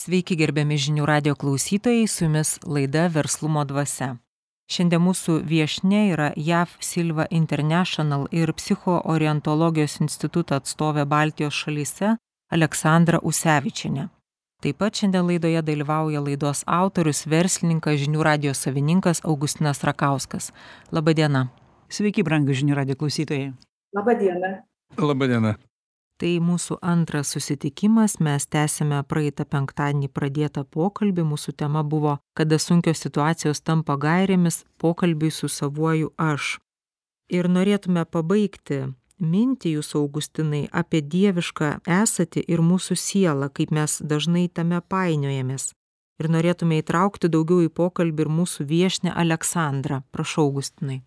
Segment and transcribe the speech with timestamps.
[0.00, 4.14] Sveiki gerbiami žinių radio klausytojai, su jumis laida Verslumo dvasia.
[4.72, 12.14] Šiandien mūsų viešne yra JAV Silva International ir psichoorientologijos instituto atstovė Baltijos šalyse
[12.48, 14.08] Aleksandra Usevičinė.
[14.64, 20.48] Taip pat šiandien laidoje dalyvauja laidos autorius, verslininkas, žinių radio savininkas Augustinas Rakauskas.
[20.96, 21.50] Labadiena.
[21.92, 23.52] Sveiki, brangų žinių radio klausytojai.
[23.92, 24.62] Labadiena.
[24.96, 25.58] Labadiena.
[26.20, 33.00] Tai mūsų antras susitikimas, mes tęsime praeitą penktadienį pradėtą pokalbį, mūsų tema buvo, kada sunkios
[33.06, 36.58] situacijos tampa gairėmis pokalbiui su savuoju aš.
[37.32, 38.82] Ir norėtume pabaigti
[39.16, 45.70] mintį jūs, Augustinai, apie dievišką esatį ir mūsų sielą, kaip mes dažnai tame painiojamės.
[46.20, 50.02] Ir norėtume įtraukti daugiau į pokalbį ir mūsų viešnę Aleksandrą.
[50.12, 51.00] Prašau, Augustinai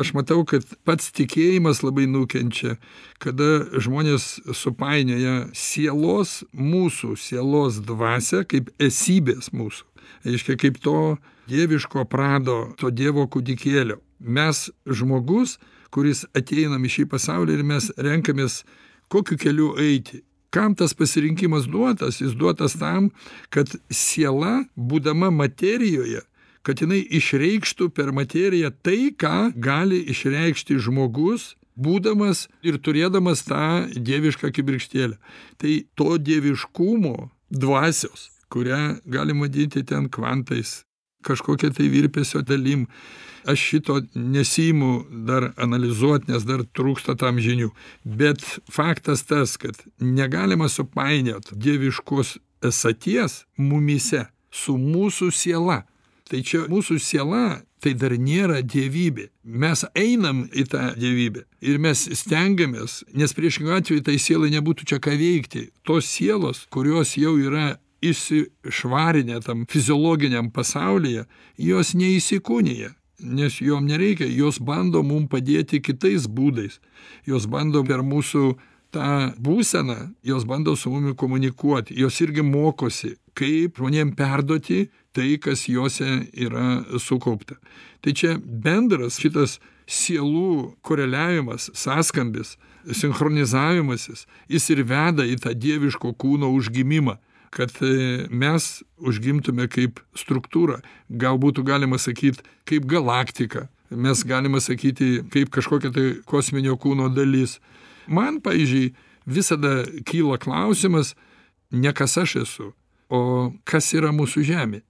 [0.00, 2.76] aš matau kad pats tikėjimas labai nukenčia
[3.22, 9.84] kada žmonės supainioja sielos mūsų sielos dvasią kaip esybės mūsų.
[10.24, 11.16] Reiškia kaip to
[11.50, 14.00] dieviško prado to dievo kūdikėlio.
[14.18, 15.58] Mes žmogus
[15.94, 18.62] kuris ateinam į šį pasaulį ir mes renkamės
[19.12, 20.22] kokiu keliu eiti.
[20.54, 22.22] Kam tas pasirinkimas duotas?
[22.22, 23.10] Jis duotas tam
[23.52, 26.22] kad siela būdama materijoje
[26.68, 34.50] kad jinai išreikštų per materiją tai ką gali išreikšti žmogus būdamas ir turėdamas tą dievišką
[34.52, 35.16] kibirkštėlę.
[35.56, 40.82] Tai to dieviškumo dvasios kurią galim vadinti ten kvantais
[41.22, 42.86] kažkokia tai virpesio dalim
[43.48, 44.92] aš šito nesiimu
[45.28, 47.70] dar analizuot nes dar trūksta tam žinių.
[48.04, 55.82] Bet faktas tas kad negalima supainiot dieviškos esaties mumyse su mūsų siela
[56.30, 59.28] tai čia mūsų siela tai dar nėra dievybė.
[59.44, 65.00] Mes einam į tą dievybę ir mes stengiamės nes priešingu atveju tai sielai nebūtų čia
[65.02, 65.68] ką veikti.
[65.86, 71.24] Tos sielos kurios jau yra išsišvarinę tam fiziologiniam pasaulyje
[71.58, 74.26] jos neįsikūnija nes jom nereikia.
[74.26, 76.78] Jos bando mum padėti kitais būdais.
[77.26, 78.52] Jos bando per mūsų
[78.94, 81.96] tą būseną jos bando su mumi komunikuoti.
[81.98, 87.58] Jos irgi mokosi kaip žmonėm perduoti tai kas jose yra sukaupta.
[88.00, 89.58] Tai čia bendras šitas
[89.88, 92.56] sielų koreliavimas sąskambis
[92.88, 97.18] sinchronizavimasis jis ir veda į tą dieviško kūno užgimimą
[97.50, 97.72] kad
[98.28, 98.64] mes
[99.00, 100.82] užgimtume kaip struktūra.
[101.08, 107.58] Gal būtų galima sakyt kaip galaktika mes galime sakyti kaip kažkokia tai kosminio kūno dalis.
[108.06, 108.92] Man pavyzdžiui
[109.26, 111.14] visada kyla klausimas
[111.70, 112.72] ne kas aš esu
[113.08, 114.82] o kas yra mūsų žemė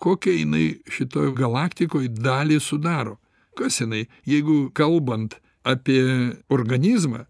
[0.00, 3.18] kokią jinai šitoj galaktikoj dalį sudaro.
[3.58, 4.06] Kas jinai?
[4.26, 6.02] Jeigu kalbant apie
[6.52, 7.24] organizmą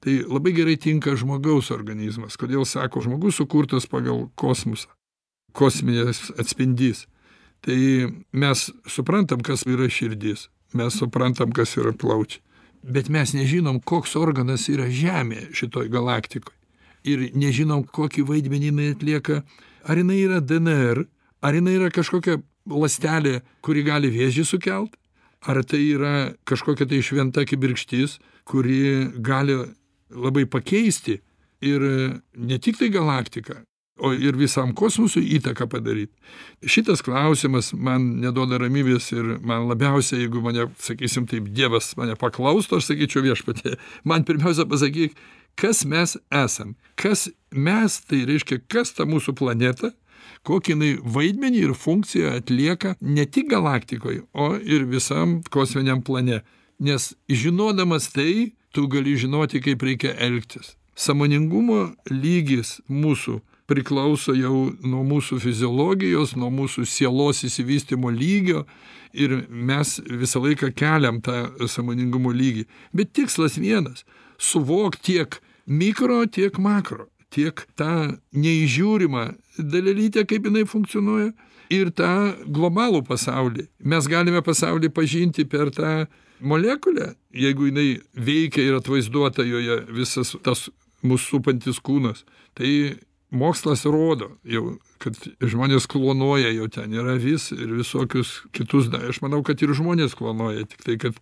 [0.00, 2.38] tai labai gerai tinka žmogaus organizmas.
[2.40, 4.88] Kodėl sako žmogus sukurtas pagal kosmosą
[5.52, 7.06] kosminis atspindys.
[7.60, 7.76] Tai
[8.32, 12.40] mes suprantam kas yra širdis mes suprantam kas yra plaučiai
[12.82, 16.54] bet mes nežinom koks organas yra žemė šitoj galaktikoj
[17.10, 19.42] ir nežinom kokį vaidmenį jinai atlieka.
[19.88, 21.06] Ar jinai yra dnr
[21.42, 22.40] ar jinai yra kažkokia
[22.70, 24.96] ląstelė kuri gali vėžį sukelt?
[25.40, 26.14] Ar tai yra
[26.48, 28.18] kažkokia tai šventa kibirkštis
[28.48, 29.56] kuri gali
[30.10, 31.20] labai pakeisti
[31.64, 31.84] ir
[32.36, 33.62] ne tik tai galaktiką
[34.00, 36.12] o ir visam kosmosui įtaką padaryt?
[36.60, 42.80] Šitas klausimas man neduoda ramybės ir man labiausiai jeigu mane sakysim taip dievas mane paklaustų
[42.80, 45.16] aš sakyčiau viešpatie man pirmiausia pasakyk
[45.60, 46.76] kas mes esam?
[47.00, 49.94] Kas mes tai reiškia kas ta mūsų planeta
[50.46, 56.40] kokį jinai vaidmenį ir funkciją atlieka ne tik galaktikoj o ir visam kosminiam plane.
[56.80, 60.76] Nes žinodamas tai tu gali žinoti kaip reikia elgtis.
[60.96, 63.40] Sąmoningumo lygis mūsų
[63.70, 68.64] priklauso jau nuo mūsų fiziologijos nuo mūsų sielos išsivystymo lygio
[69.12, 72.66] ir mes visą laiką keliam tą sąmoningumo lygį.
[72.96, 74.04] Bet tikslas vienas
[74.40, 79.24] suvokt tiek mikro tiek makro tiek tą neįžiūrimą
[79.58, 81.30] dalelytę kaip jinai funkcionuoja
[81.70, 83.68] ir tą globalų pasaulį.
[83.86, 85.94] Mes galime pasaulį pažinti per tą
[86.40, 90.68] molekulę jeigu jinai veikia ir atvaizduota joje visas tas
[91.02, 92.24] mus supantis kūnas.
[92.54, 92.70] Tai
[93.30, 99.40] mokslas rodo jau kad žmonės klonuoja jau ten ir avis ir visokius kitus aš manau
[99.46, 101.18] kad ir žmonės klonuoja tiktai kad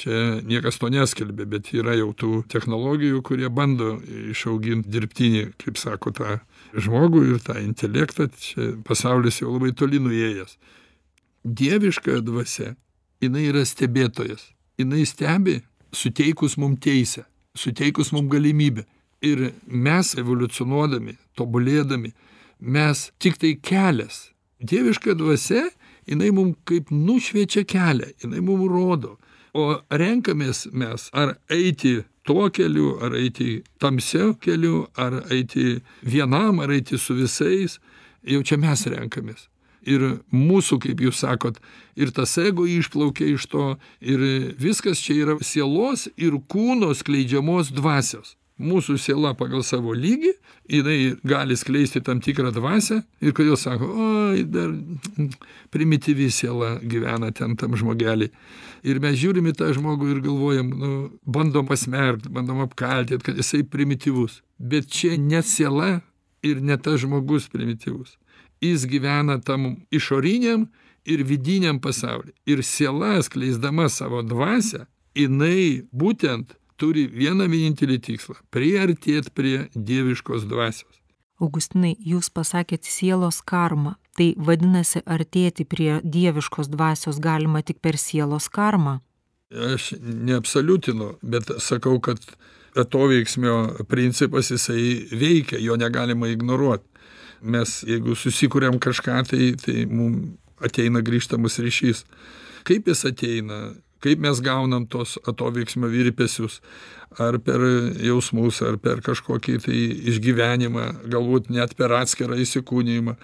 [0.00, 3.96] čia niekas to neskelbia bet yra jau tų technologijų kurie bando
[4.32, 6.38] išaugint dirbtinį kaip sako tą
[6.78, 10.58] žmogų ir tą intelektą čia pasaulis jau labai toli nuėjęs.
[11.44, 12.76] Dieviška dvasia
[13.22, 15.60] jinai yra stebėtojas jinai stebi
[15.92, 17.26] suteikus mum teisę
[17.58, 18.86] suteikus mum galimybę
[19.22, 22.12] ir mes evoliucionuodami tobulėdami
[22.58, 24.28] mes tiktai kelias.
[24.58, 25.68] Dieviška dvasia
[26.08, 29.16] jinai mum kaip nušviečia kelią jinai mum rodo.
[29.54, 36.74] O renkamės mes ar eiti tuo keliu ar eiti tamsiu keliu ar eiti vienam ar
[36.74, 37.78] eiti su visais
[38.22, 39.48] jau čia mes renkamės.
[39.88, 40.02] Ir
[40.34, 41.60] mūsų kaip jūs sakot
[41.96, 43.68] ir tas ego išplaukia iš to
[44.00, 44.20] ir
[44.60, 50.32] viskas čia yra sielos ir kūno skleidžiamos dvasios mūsų siela pagal savo lygį
[50.68, 54.72] jinai gali skleisti tam tikrą dvasią ir kodėl sako oi dar
[55.74, 58.30] primityvi siela gyvena ten tam žmogely.
[58.82, 60.90] Ir mes žiūrim į tą žmogų ir galvojam nu
[61.26, 64.42] bandom pasmerkt bandom apkaltint kad jisai primityvus.
[64.58, 66.00] Bet čia ne siela
[66.42, 68.18] ir ne tas žmogus primityvus.
[68.60, 70.66] Jis gyvena tam išoriniam
[71.06, 72.34] ir vidiniam pasauly.
[72.46, 74.84] Ir siela skleisdama savo dvasią
[75.18, 80.94] jinai būtent turi vieną vienintelį tikslą priartėt prie dieviškos dvasios.
[81.38, 88.48] Augustinai jūs pasakėt sielos karma tai vadinasi artėti prie dieviškos dvasios galima tik per sielos
[88.50, 88.98] karmą.
[89.48, 92.18] Aš neabsoliutinu bet sakau kad
[92.78, 96.82] atoveiksmio principas jisai veikia jo negalima ignoruot.
[97.40, 102.02] Mes jeigu susikuriam kažką tai tai mum ateina grįžtamas ryšys.
[102.66, 103.60] Kaip jis ateina
[104.04, 106.60] kaip mes gaunam tuos atoveiksmio virpesius
[107.18, 107.62] ar per
[108.04, 109.78] jausmus ar per kažkokį tai
[110.12, 113.16] išgyvenimą galbūt net per atskirą įsikūnijimą.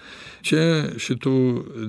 [0.45, 0.63] Čia
[0.99, 1.35] šitų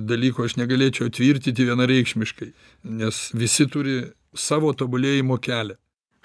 [0.07, 2.51] dalykų aš negalėčiau tvirtyti vienareikšmiškai
[2.83, 3.99] nes visi turi
[4.35, 5.77] savo tobulėjimo kelią.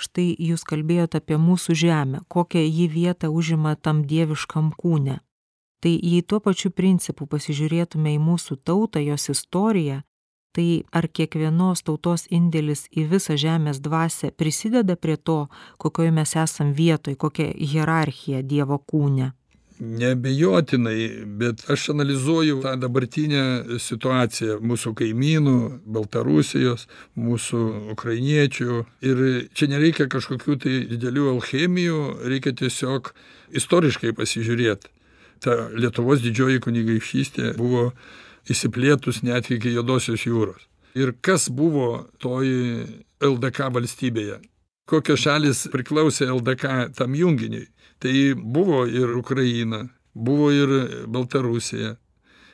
[0.03, 5.20] Štai jūs kalbėjot apie mūsų žemę kokią ji vietą užima tam dieviškam kūne.
[5.82, 10.03] Tai jei tuo pačiu principu pasižiūrėtume į mūsų tautą jos istoriją
[10.53, 15.47] tai ar kiekvienos tautos indėlis į visą žemės dvasią prisideda prie to
[15.83, 19.33] kokioj mes esam vietoj kokia hierarchija dievo kūne?
[19.83, 23.43] Neabejotinai bet aš analizuoju tą dabartinę
[23.83, 25.57] situaciją mūsų kaimynų
[25.97, 26.87] baltarusijos
[27.19, 27.63] mūsų
[27.97, 28.83] ukrainiečių.
[29.09, 29.23] Ir
[29.57, 33.11] čia nereikia kažkokių tai didelių alchemijų reikia tiesiog
[33.59, 34.87] istoriškai pasižiūrėt.
[35.43, 37.91] Ta lietuvos didžioji kunigaikštystė buvo
[38.50, 40.69] išsiplėtus net iki juodosios jūros.
[40.99, 42.49] Ir kas buvo toj
[43.23, 44.41] ldk valstybėje?
[44.89, 47.69] Kokios šalys priklausė ldk tam junginiui?
[48.03, 50.73] Tai buvo ir ukraina buvo ir
[51.09, 51.94] baltarusija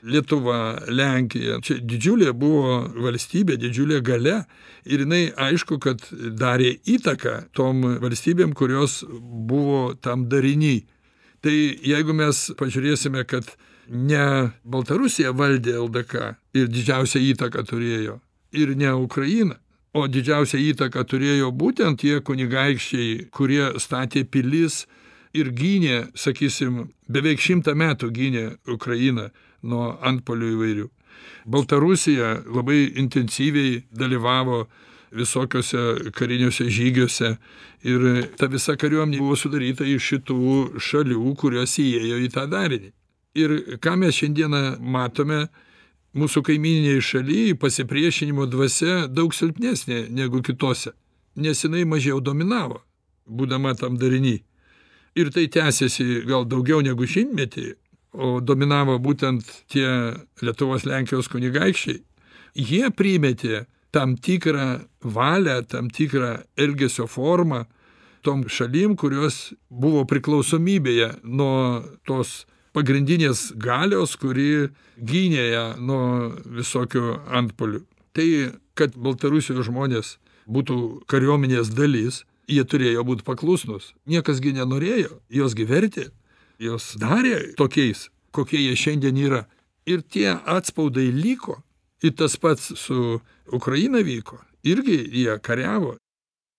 [0.07, 1.57] lietuva lenkija.
[1.65, 4.45] Čia didžiulė buvo valstybė didžiulė galia.
[4.87, 6.05] Ir jinai aišku kad
[6.39, 10.87] darė įtaką tom valstybėm kurios buvo tam dariny
[11.45, 11.55] tai
[11.87, 13.47] jeigu mes pažiūrėsime kad
[13.89, 18.19] ne baltarusija valdė ldk ir didžiausią įtaką turėjo
[18.53, 19.59] ir ne ukraina
[19.97, 24.85] o didžiausią įtaką turėjo būtent tie kunigaikščiai kurie statė pilis
[25.37, 29.29] ir gynė sakysim beveik šimtą metų gynė ukrainą
[29.63, 30.89] nuo antpuolių įvairių.
[31.49, 34.67] Baltarusija labai intensyviai dalyvavo
[35.19, 37.33] visokiuose kariniuose žygiuose
[37.89, 38.07] ir
[38.37, 40.41] ta visa kariuomenė buvo sudaryta iš šitų
[40.77, 42.93] šalių kurios įėjo į tą darinį
[43.43, 45.47] ir ką mes šiandieną matome
[46.19, 50.95] mūsų kaimyninėj šaly pasipriešinimo dvasia daug silpnesnė negu kitose
[51.39, 52.83] nes jinai mažiau dominavo
[53.29, 54.39] būdama tam dariny.
[55.19, 57.67] Ir tai tęsėsi gal daugiau negu šimtmetį
[58.19, 59.89] o dominavo būtent tie
[60.43, 62.01] lietuvos lenkijos kunigaikščiai.
[62.59, 64.69] Jie primetė tam tikrą
[65.05, 67.65] valią tam tikrą elgesio formą
[68.25, 72.43] tom šalim kurios buvo priklausomybėje nuo tos
[72.79, 76.03] pagrindinės galios kuri gynė ją nuo
[76.59, 77.05] visokių
[77.41, 77.83] antpuolių.
[78.15, 78.29] Tai
[78.79, 80.17] kad baltarusijos žmonės
[80.47, 86.07] būtų kariuomenės dalis jie turėjo būt paklusnūs niekas gi nenorėjo juos gi vertė
[86.63, 88.09] juos darė tokiais
[88.39, 89.47] kokie jie šiandien yra.
[89.89, 91.63] Ir tie atspaudai liko.
[92.05, 93.21] Ir tas pats su
[93.53, 94.39] ukraina vyko.
[94.63, 95.97] Irgi jie kariavo.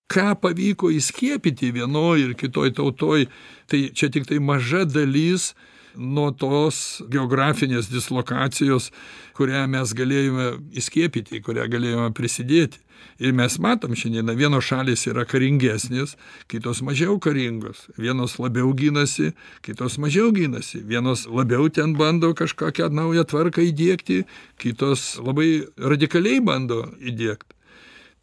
[0.09, 3.27] Ką pavyko įskiepyti vienoj ir kitoj tautoj
[3.69, 5.53] tai čia tiktai maža dalis
[5.99, 8.89] nuo tos geografinės dislokacijos
[9.37, 12.79] kurią mes galėjome įskiepyti kurią galėjome prisidėti.
[13.19, 16.15] Ir mes matom šiandieną vienos šalys yra karingesnės
[16.51, 23.23] kitos mažiau karingos vienos labiau ginasi kitos mažiau ginasi vienos labiau ten bando kažkokią naują
[23.27, 24.25] tvarką įdiegti
[24.59, 27.55] kitos labai radikaliai bando įdiegt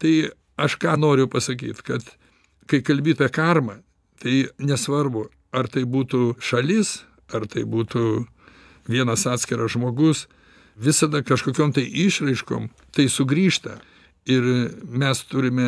[0.01, 2.05] tai aš ką noriu pasakyt kad
[2.69, 3.79] kai kalbi apie karmą
[4.21, 6.99] tai nesvarbu ar tai būtų šalis
[7.33, 8.25] ar tai būtų
[8.87, 10.25] vienas atskiras žmogus
[10.77, 13.79] visada kažkokiom tai išraiškom tai sugrįžta.
[14.27, 14.43] Ir
[14.91, 15.67] mes turime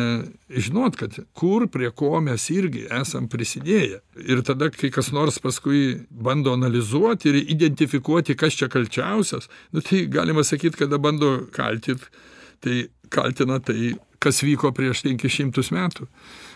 [0.52, 4.02] žinot kad kur prie ko mes irgi esam prisidėję.
[4.20, 10.04] Ir tada kai kas nors paskui bando analizuot ir identifikuoti kas čia kalčiausias nu tai
[10.12, 12.04] galima sakyt kada bando kaltyt
[12.60, 16.04] tai kaltina tai kas vyko prieš penkis šimtus metų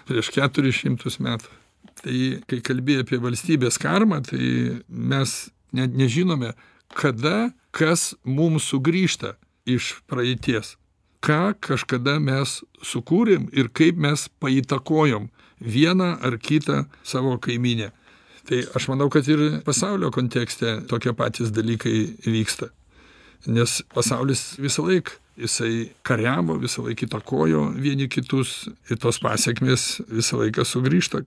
[0.04, 1.48] prieš keturis šimtus metų
[2.02, 4.46] tai kai kalbi apie valstybės karmą tai
[4.88, 5.34] mes
[5.74, 6.54] net nežinome
[6.94, 9.34] kada kas mum sugrįžta
[9.66, 10.76] iš praeities.
[11.24, 15.30] Ką kažkada mes sukūrėm ir kaip mes paįtakojom
[15.64, 17.90] vieną ar kitą savo kaimynę
[18.48, 21.96] tai aš manau kad ir pasaulio kontekste tokie patys dalykai
[22.28, 22.70] vyksta.
[23.46, 25.10] Nes pasaulis visąlaik
[25.40, 31.24] jisai kariavo visąlaik įtakojo vieni kitus ir tos pasekmės visą laiką sugrįžta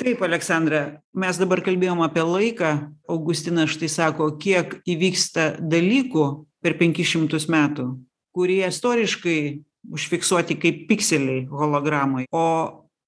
[0.00, 2.72] taip aleksandra mes dabar kalbėjom apie laiką.
[3.10, 6.26] Augustinas štai sako kiek įvyksta dalykų
[6.64, 7.92] per penkis šimtus metų
[8.34, 9.38] kurie istoriškai
[9.94, 12.46] užfiksuoti kaip pikseliai hologramoj o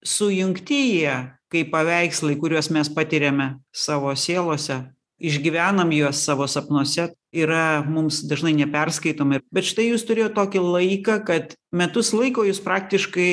[0.07, 1.15] sujungti jie
[1.51, 4.79] kaip paveikslai kuriuos mes patiriame savo sielose
[5.19, 9.41] išgyvenam juos savo sapnuose yra mums dažnai neperskaitomi.
[9.53, 13.33] Bet štai jūs turėjot tokį laiką kad metus laiko jūs praktiškai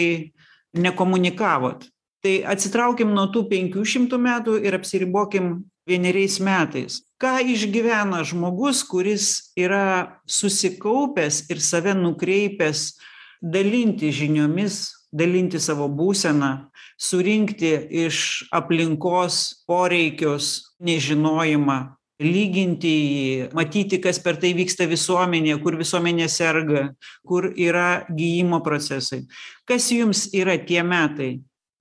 [0.73, 1.85] nekomunikavot
[2.23, 5.53] tai atsitraukim nuo tų penkių šimtų metų ir apsiribokim
[5.89, 7.01] vieneriais metais.
[7.19, 12.93] Ką išgyvena žmogus kuris yra susikaupęs ir save nukreipęs
[13.43, 17.73] dalintis žiniomis dalintis savo būsena surinkti
[18.07, 21.77] iš aplinkos poreikius nežinojimą
[22.23, 26.83] lyginti jį matyti kas per tai vyksta visuomenėje kur visuomenė serga
[27.27, 29.23] kur yra gijimo procesai.
[29.67, 31.31] Kas jums yra tie metai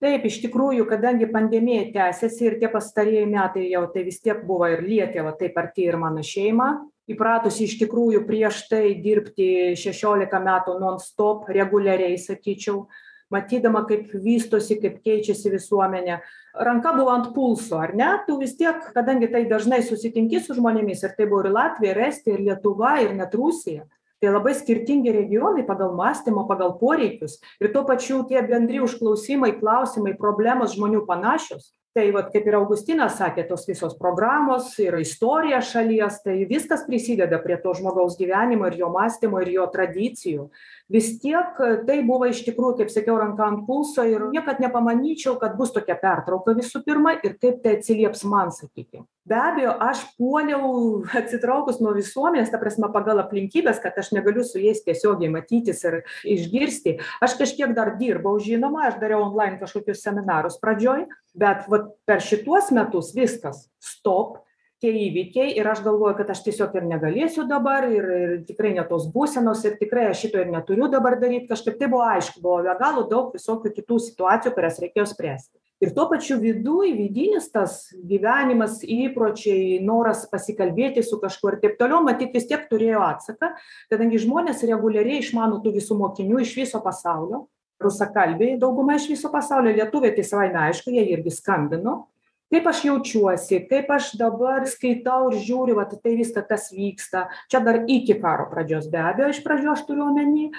[0.02, 4.66] taip iš tikrųjų kadangi pandemija tęsiasi ir tie pastarieji metai jau tai vis tiek buvo
[4.70, 6.72] ir lietė va taip arti ir mano šeimą
[7.10, 12.86] įpratusi iš tikrųjų prieš tai dirbti šešiolika metų non stop reguliariai sakyčiau
[13.32, 16.18] matydama kaip vystosi kaip keičiasi visuomenė.
[16.66, 18.10] Ranka buvo ant pulso ar ne?
[18.26, 22.02] Tu vis tiek kadangi tai dažnai susitinki su žmonėmis ir tai buvo ir latvija ir
[22.10, 23.86] estija ir lietuva ir net rusija
[24.22, 27.40] tai labai skirtingi regionai pagal mąstymą pagal poreikius.
[27.58, 31.72] Ir tuo pačiu tie bendri užklausimai klausimai problemos žmonių panašios.
[31.92, 37.36] Tai vat kaip ir augustinas sakė tos visos programos ir istorija šalies tai viskas prisideda
[37.42, 40.46] prie to žmogaus gyvenimo ir jo mąstymo ir jo tradicijų
[40.92, 41.56] vis tiek
[41.86, 45.96] tai buvo iš tikrųjų kaip sakiau ranka ant pulso ir niekad nepamanyčiau kad bus tokia
[46.00, 49.06] pertrauka visų pirma ir kaip tai atsilieps man sakykim.
[49.28, 50.68] Be abejo aš puoliau
[51.20, 56.02] atsitraukus nuo visuomenės ta prasme pagal aplinkybes kad aš negaliu su jais tiesiogiai matytis ir
[56.36, 56.98] išgirsti.
[57.24, 62.72] Aš kažkiek dar dirbau žinoma aš dariau onlain kažkokius seminarus pradžioj bet vat per šituos
[62.74, 64.42] metus viskas stop
[64.82, 68.84] tie įvykiai ir aš galvoju kad aš tiesiog ir negalėsiu dabar ir ir tikrai ne
[68.88, 71.78] tos būsenos ir tikrai aš šito ir neturiu dabar daryt kažkaip.
[71.78, 75.54] Tai buvo aišku buvo be galo daug visokių kitų situacijų kurias reikėjo spręsti.
[75.82, 82.02] Ir tuo pačiu viduj vidinis tas gyvenimas įpročiai noras pasikalbėti su kažkuo ir taip toliau
[82.06, 83.50] matyt vis tiek turėjo atsaką
[83.90, 87.46] kadangi žmonės reguliariai išmano tų visų mokinių iš viso pasaulio
[87.82, 92.04] rusakalbiai dauguma iš viso pasaulio lietuviai tai savaime aišku jie irgi skambino
[92.52, 97.26] kaip aš jaučiuosi kaip aš dabar skaitau ir žiūriu vat tai viską kas vyksta.
[97.48, 100.50] Čia dar iki karo pradžios be abejo iš pradžių aš turiu omeny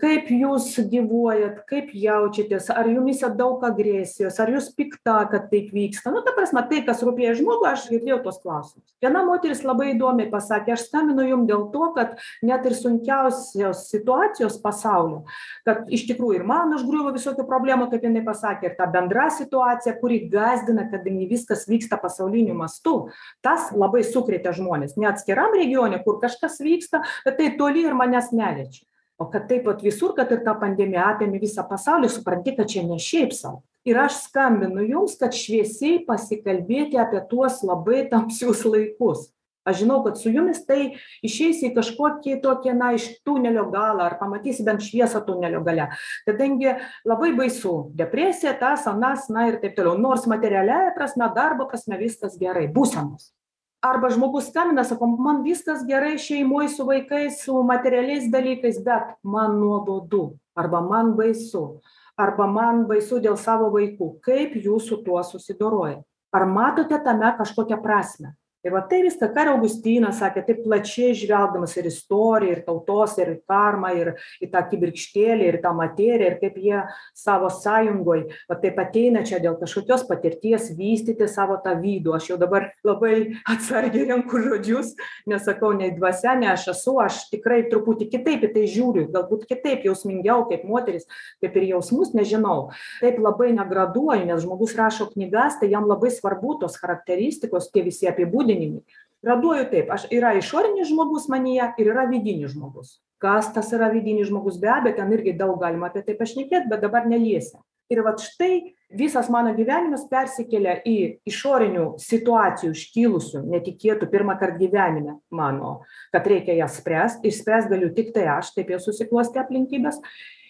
[0.00, 6.12] kaip jūs gyvuojat kaip jaučiatės ar jumyse daug agresijos ar jūs pikta kad taip vyksta?
[6.14, 8.94] Nu ta prasme tai kas rūpėjo žmogui aš girdėjau tuos klausimus.
[9.02, 14.58] Viena moteris labai įdomiai pasakė aš skambinu jum dėl to kad net ir sunkiausios situacijos
[14.62, 15.24] pasaulio
[15.68, 19.96] kad iš tikrųjų ir man užgriuvo visokių problemų kaip jinai pasakė ir ta bendra situacija
[20.00, 22.96] kuri gąsdina kadangi viskas vyksta pasauliniu mastu.
[23.44, 28.32] Tas labai sukrėtė žmones ne atskiram regione kur kažkas vyksta bet tai toli ir manęs
[28.34, 28.87] neliečia
[29.18, 32.84] o kad taip vat visur kad ir ta pandemija apėmė visą pasaulį supranti kad čia
[32.86, 33.62] ne šiaip sau.
[33.88, 39.28] Ir aš skambinu jums kad šviesiai pasikalbėti apie tuos labai tamsius laikus.
[39.68, 40.94] Aš žinau kad su jumis tai
[41.26, 45.90] išeisi į kažkokį tokį na iš tunelio galą ar pamatysi bent šviesą tunelio gale.
[46.24, 49.98] Kadangi labai baisu depresija tas anas na ir taip toliau.
[50.00, 52.64] Nors materialiąja prasme darbo prasme viskas gerai.
[52.72, 53.34] Būsenos
[53.80, 59.60] arba žmogus skambina sako man viskas gerai šeimoj su vaikais su materialiais dalykais bet man
[59.60, 60.32] nuobodu.
[60.54, 61.80] Arba man baisu.
[62.16, 64.18] Arba man baisu dėl savo vaikų.
[64.22, 66.02] Kaip jūs su tuo susidorojat?
[66.34, 71.14] Ar matote tame kažkokią prasmę tai va tai viską ką ir augustinas sakė taip plačiai
[71.14, 74.08] žvelgdamas ir istoriją ir tautos ir karmą ir
[74.42, 76.80] į tą kibirkštėlę ir tą materiją ir kaip jie
[77.14, 82.16] savo sąjungoj va taip ateina čia dėl kažkokios patirties vystyti savo tą vidų.
[82.18, 84.96] Aš jau dabar labai atsargiai renku žodžius
[85.30, 89.86] nesakau nei dvasia nei aš esu aš tikrai truputį kitaip į tai žiūriu galbūt kitaip
[89.86, 91.06] jausmingiau kaip moteris
[91.38, 92.72] kaip ir jausmus nežinau.
[92.98, 98.10] Taip labai negraduoju nes žmogus rašo knygas tai jam labai svarbu tos charakteristikos tie visi
[98.10, 98.82] apibūdinimai apibūdinimai
[99.24, 103.00] graduoju taip aš yra išorinis žmogus manyje ir yra vidinis žmogus.
[103.18, 106.84] Kas tas yra vidinis žmogus be abejo ten irgi daug galima apie tai pašnekėt bet
[106.84, 110.96] dabar neliesim ir vat štai visas mano gyvenimas persikelia į
[111.28, 115.80] išorinių situacijų iškilusių netikėtų pirmąkart gyvenime mano
[116.14, 119.98] kad reikia jas spręst išspręst galiu tiktai aš taip jau susiklostė aplinkybės.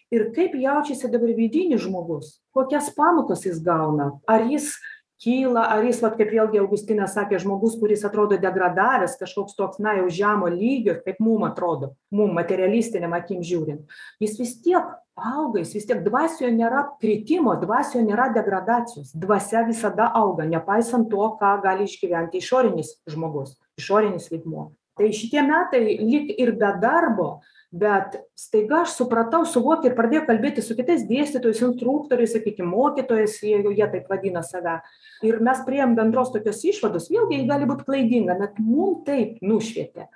[0.09, 4.75] Ir kaip jaučiasi dabar vidinis žmogus kokias pamokas jis gauna ar jis
[5.23, 9.97] kyla ar jis vat kaip vėlgi augustinas sakė žmogus kuris atrodo degradavęs kažkoks toks na
[9.99, 13.85] jau žemo lygio kaip mum atrodo mum materialistinėm akim žiūrint.
[14.23, 14.87] Jis vis tiek
[15.19, 19.11] auga jis vis tiek dvasioj nėra kritimo dvasioj nėra degradacijos.
[19.15, 25.85] Dvasia visada auga nepaisant to ką gali išgyventi išorinis žmogus išorinis lygmuo tai šitie metai
[26.01, 27.39] lyg ir be darbo
[27.71, 33.75] bet staiga aš supratau suvokė ir pradėjo kalbėtis su kitais dėstytojais instruktoriais sakykim mokytojais jeigu
[33.77, 34.79] jie taip vadina save.
[35.27, 40.09] Ir mes priėjom bendros tokios išvados vėlgi ji gali būt klaidinga bet mum taip nušvietė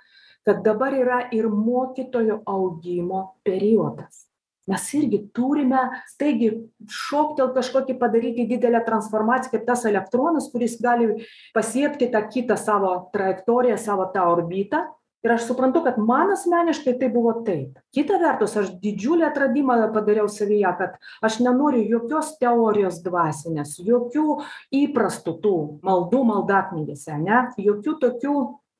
[0.46, 4.31] kad dabar yra ir mokytojo augimo periodas
[4.70, 11.26] mes irgi turime staigiai šoktelt kažkokį padaryti didelę transformaciją kaip tas elektronas kuris gali
[11.56, 14.86] pasiekti tą kitą savo trajektoriją savo tą orbitą.
[15.22, 17.76] Ir aš suprantu kad man asmeniškai tai buvo taip.
[17.94, 24.40] Kita vertus aš didžiulį atradimą padariau savyje kad aš nenoriu jokios teorijos dvasinės jokių
[24.80, 25.54] įprastų tų
[25.86, 28.34] maldų maldaknygėse ane jokių tokių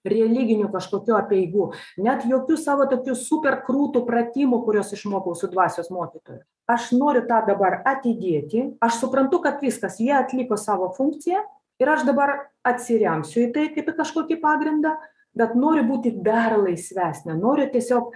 [0.09, 1.69] religinių kažkokių apeigų
[2.03, 6.43] net jokių savo tokių super krūtų pratimų kuriuos išmokau su dvasios mokytoju.
[6.71, 8.69] Aš noriu tą dabar atidėti.
[8.83, 11.43] Aš suprantu kad viskas jie atliko savo funkciją
[11.83, 14.95] ir aš dabar atsiremsiu į tai kaip į kažkokį pagrindą
[15.39, 17.37] bet noriu būti dar laisvesnė.
[17.41, 18.13] Noriu tiesiog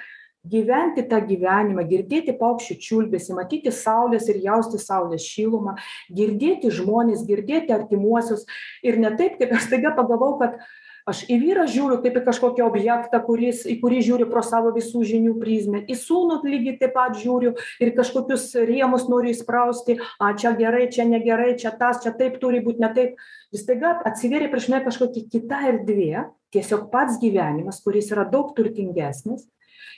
[0.47, 5.75] gyventi tą gyvenimą girdėti paukščių čiulbesį matyti saulės ir jausti saulės šilumą
[6.15, 8.45] girdėti žmones girdėti artimuosius.
[8.87, 10.61] Ir ne taip kaip aš staiga pagalvojau kad
[11.07, 15.05] aš į vyrą žiūriu kaip į kažkokį objektą kuris į kurį žiūriu pro savo visų
[15.07, 15.83] žinių prizmę.
[15.87, 19.99] Į sūnų lygiai taip pat žiūriu ir kažkokius rėmus noriu įsprausti.
[20.19, 23.21] A čia gerai čia negerai čia tas čia taip turi būt ne taip.
[23.55, 29.47] Ir staiga atsivėrė prieš mane kažkokia kita erdvė tiesiog pats gyvenimas kuris yra daug turtingesnis.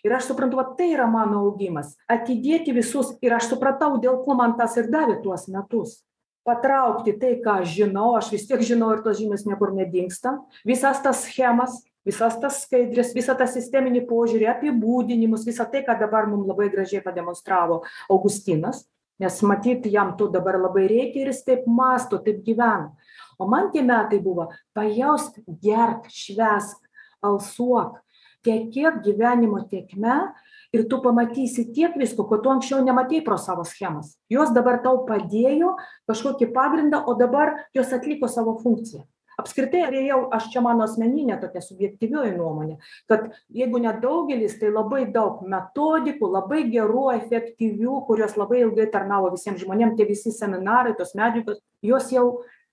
[0.07, 1.97] Ir aš suprantu va tai yra mano augimas.
[2.11, 6.03] Atidėti visus ir aš supratau dėl ko man tas ir davė tuos metus
[6.49, 10.39] patraukti tai ką žinau aš vis tiek žinau ir tos žinios niekur nedingsta.
[10.65, 11.77] Visas tas schemas
[12.09, 17.05] visas tas skaidres visą tą sisteminį požiūrį apibūdinimus visa tai ką dabar mum labai gražiai
[17.05, 18.87] pademonstravo augustinas
[19.19, 22.95] nes matyt jam to dabar labai reikia ir jis taip mąsto taip gyvena.
[23.39, 26.79] O man tie metai buvo pajausk gerk švęsk
[27.23, 27.99] alsuok.
[28.47, 30.31] Tekėk gyvenimo tėkme
[30.73, 34.17] ir tu pamatysi tiek visko ko tu anksčiau nematei pro savo schemas.
[34.31, 35.77] Jos dabar tau padėjo
[36.09, 39.05] kažkokį pagrindą o dabar jos atliko savo funkciją.
[39.39, 45.05] Apskritai ėjau aš čia mano asmeninė tokia subjektyvioji nuomonė kad jeigu ne daugelis tai labai
[45.15, 51.15] daug metodikų labai gerų efektyvių kurios labai ilgai tarnavo visiem žmonėm tie visi seminarai tos
[51.15, 52.27] medžiagos jos jau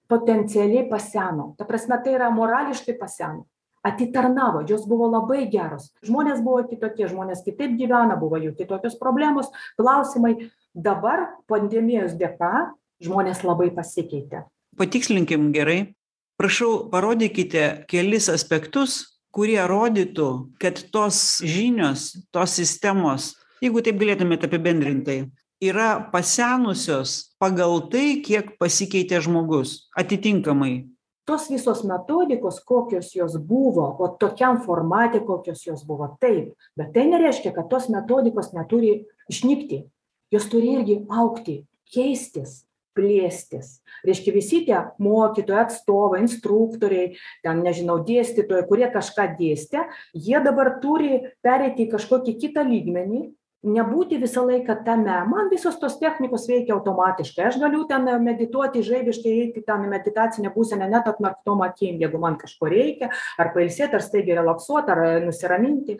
[0.10, 1.54] potencialiai paseno.
[1.58, 3.46] Ta prasme tai yra morališkai paseno
[3.86, 5.92] atitarnavo jos buvo labai geros.
[6.06, 10.50] Žmonės buvo kitokie žmonės kitaip gyvena buvo jų kitokios problemos klausimai.
[10.76, 12.72] Dabar pandemijos dėka
[13.04, 14.44] žmonės labai pasikeitė.
[14.76, 15.96] Patikslinkim gerai.
[16.36, 20.30] Prašau parodykite kelis aspektus kurie rodytų
[20.62, 25.18] kad tos žinios tos sistemos jeigu taip galėtumėt apibendrintai
[25.64, 30.86] yra pasenusios pagal tai kiek pasikeitė žmogus atitinkamai
[31.26, 36.10] tos visos metodikos kokios jos buvo o tokiam formate kokios jos buvo.
[36.20, 39.86] Taip bet tai nereiškia kad tos metodikos neturi išnykti.
[40.32, 43.80] Jos turi irgi augti keistis plėstis.
[44.08, 49.84] Reiškia visi tie mokytojai atstovai instruktoriai ten nežinau dėstytojai kurie kažką dėstė
[50.14, 53.26] jie dabar turi pereiti į kažkokį kitą lygmenį
[53.66, 55.16] nebūti visą laiką tame.
[55.30, 57.48] Man visos tos technikos veikia automatiškai.
[57.50, 62.38] Aš galiu ten medituoti žaibiškai eiti ten į meditacinę būseną net atmerktom akim jeigu man
[62.42, 63.12] kažko reikia.
[63.42, 65.98] Ar pailsėt ar staigiai relaksuot ar nusiraminti.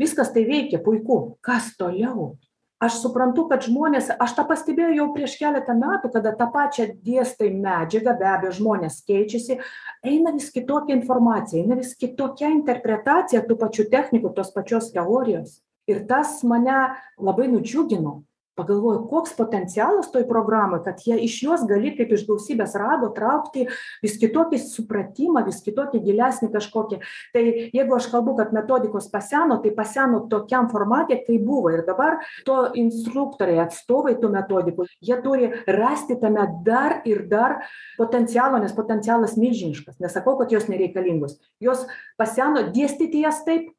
[0.00, 1.36] Viskas tai veikia puiku.
[1.44, 2.36] Kas toliau?
[2.80, 7.50] Aš suprantu kad žmonės aš tą pastebėjau jau prieš keletą metų kada tą pačią dėstai
[7.52, 9.58] medžiagą be abejo žmonės keičiasi
[10.00, 15.58] eina vis kitokia informacija eina vis kitokia interpretacija tų pačių technikų tos pačios teorijos
[15.90, 16.80] ir tas mane
[17.18, 18.20] labai nudžiugino.
[18.60, 23.66] Pagalvoju koks potencialas toj programoj kad jie iš jos gali kaip iš gausybės rago traukti
[24.02, 26.98] vis kitokį supratimą vis kitokį gilesnį kažkokį.
[27.32, 31.72] Tai jeigu aš kalbu kad metodikos paseno tai paseno tokiam formate kaip buvo.
[31.72, 37.60] Ir dabar to instruktoriai atstovai tų metodikų jie turi rasti tame dar ir dar
[37.96, 40.00] potencialo nes potencialas milžiniškas.
[40.02, 41.38] Nesakau kad jos nereikalingos.
[41.62, 41.86] Jos
[42.20, 43.70] paseno dėstyti jas taip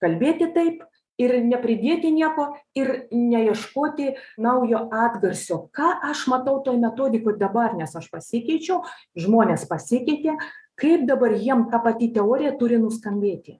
[0.00, 0.86] kalbėti taip
[1.20, 5.66] ir nepridėti nieko ir neieškoti naujo atgarsio.
[5.76, 8.80] Ką aš matau toj metodikoj dabar nes aš pasikeičiau
[9.18, 10.38] žmonės pasikeitė
[10.80, 13.58] kaip dabar jiem ta pati teorija turi nuskambėti.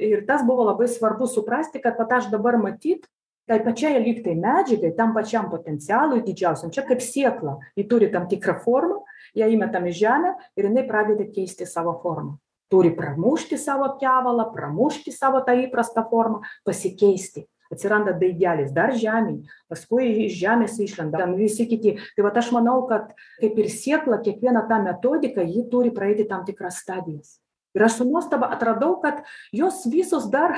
[0.00, 3.08] Ir tas buvo labai svarbu suprasti kad vat aš dabar matyt
[3.48, 8.28] tai pačiai lyg tai medžiagai tam pačiam potencialui didžiausiam čia kaip sėkla ji turi tam
[8.30, 9.00] tikrą formą
[9.36, 12.38] ją įmetam į žemę ir jinai pradeda keisti savo formą
[12.70, 17.46] turi pramušti savo kevalą pramušti savo tą įprastą formą pasikeisti.
[17.70, 21.20] Atsiranda daigelis dar žemėj paskui iš žemės išlenda.
[21.22, 21.94] Ten visi kiti.
[22.16, 26.42] Tai vat aš manau kad kaip ir sėkla kiekviena ta metodika ji turi praeiti tam
[26.48, 27.38] tikras stadijas.
[27.78, 29.22] Ir aš su nuostaba atradau kad
[29.54, 30.56] jos visos dar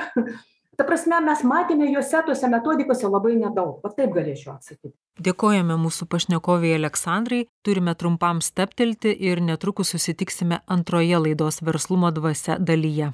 [0.77, 3.79] ta prasme mes matėme jose tose metodikose labai nedaug.
[3.83, 7.45] Va taip galėčiau atsakyt dėkojame mūsų pašnekovei aleksandrai.
[7.65, 13.13] Turime trumpam stabtelti ir netrukus susitiksime antroje laidos verslumo dvasia dalyje.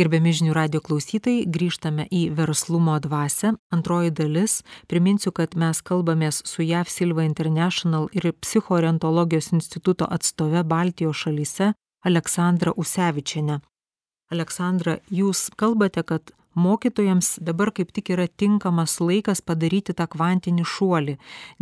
[0.00, 3.50] Gerbiami žinių radio klausytojai, grįžtame į verslumo dvasę.
[3.74, 4.62] Antroji dalis.
[4.88, 11.74] Priminsiu, kad mes kalbamės su JAV Silva International ir psichoorientologijos instituto atstove Baltijos šalyse
[12.06, 13.60] aleksandra usevičiene
[14.30, 21.16] aleksandra jūs kalbate kad mokytojams dabar kaip tik yra tinkamas laikas padaryti tą kvantinį šuolį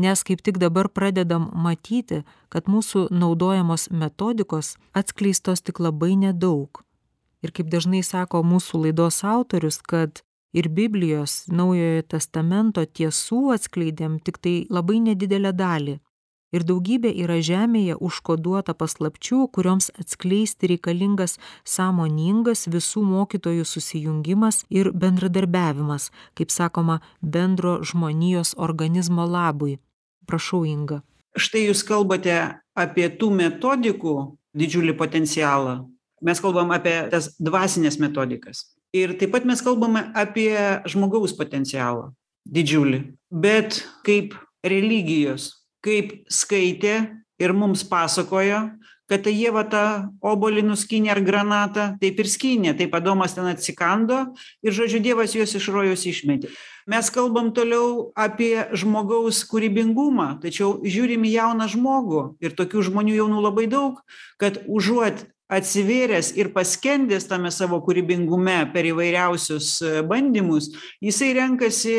[0.05, 6.83] nes kaip tik dabar pradedam matyti kad mūsų naudojamos metodikos atskleistos tik labai nedaug.
[7.45, 10.23] Ir kaip dažnai sako mūsų laidos autorius kad
[10.53, 15.99] ir biblijos naujojo testamento tiesų atskleidėm tiktai labai nedidelę dalį
[16.53, 26.11] ir daugybė yra žemėje užkoduota paslapčių kurioms atskleisti reikalingas sąmoningas visų mokytojų susijungimas ir bendradarbiavimas
[26.39, 29.79] kaip sakoma bendro žmonijos organizmo labui.
[30.29, 31.03] Prašau inga.
[31.39, 32.37] Štai jūs kalbate
[32.77, 34.17] apie tų metodikų
[34.59, 35.85] didžiulį potencialą.
[36.25, 38.65] Mes kalbam apie tas dvasines metodikas.
[38.97, 40.57] Ir taip pat mes kalbame apie
[40.89, 42.11] žmogaus potencialą
[42.49, 43.03] didžiulį.
[43.31, 44.35] Bet kaip
[44.65, 45.58] religijos
[45.89, 46.99] kaip skaitė
[47.41, 48.67] ir mums pasakojo
[49.09, 49.85] kad tai ieva tą
[50.21, 54.19] obuolį nuskynė ar granatą taip ir skynė taip adomas ten atsikando
[54.61, 56.53] ir žodžiu dievas juos iš rojaus išmetė.
[56.89, 63.43] Mes kalbam toliau apie žmogaus kūrybingumą tačiau žiūrim į jauną žmogų ir tokių žmonių jaunų
[63.49, 64.05] labai daug
[64.41, 70.69] kad užuot atsivėręs ir paskendęs tame savo kūrybingume per įvairiausius bandymus
[71.01, 71.99] jisai renkasi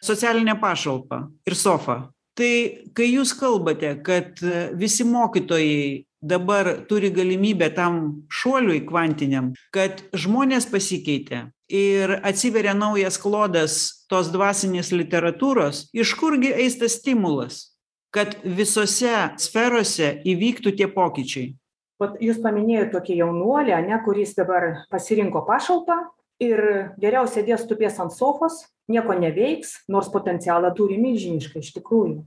[0.00, 2.00] socialinę pašalpą ir sofą
[2.36, 2.52] tai
[2.96, 4.40] kai jūs kalbate kad
[4.78, 8.00] visi mokytojai dabar turi galimybę tam
[8.32, 13.78] šuoliui kvantiniam kad žmonės pasikeitė ir atsiveria naujas klodas
[14.10, 17.76] tos dvasinės literatūros iš kurgi eis tas stimulas
[18.16, 21.52] kad visose sferose įvyktų tie pokyčiai?
[22.00, 25.96] Vat jūs paminėjot tokį jaunuolį ane kuris dabar pasirinko pašalpą
[26.42, 26.62] ir
[27.00, 32.22] geriau sėdės tupės ant sofos nieko neveiks nors potencialą turi milžinišką iš tikrųjų.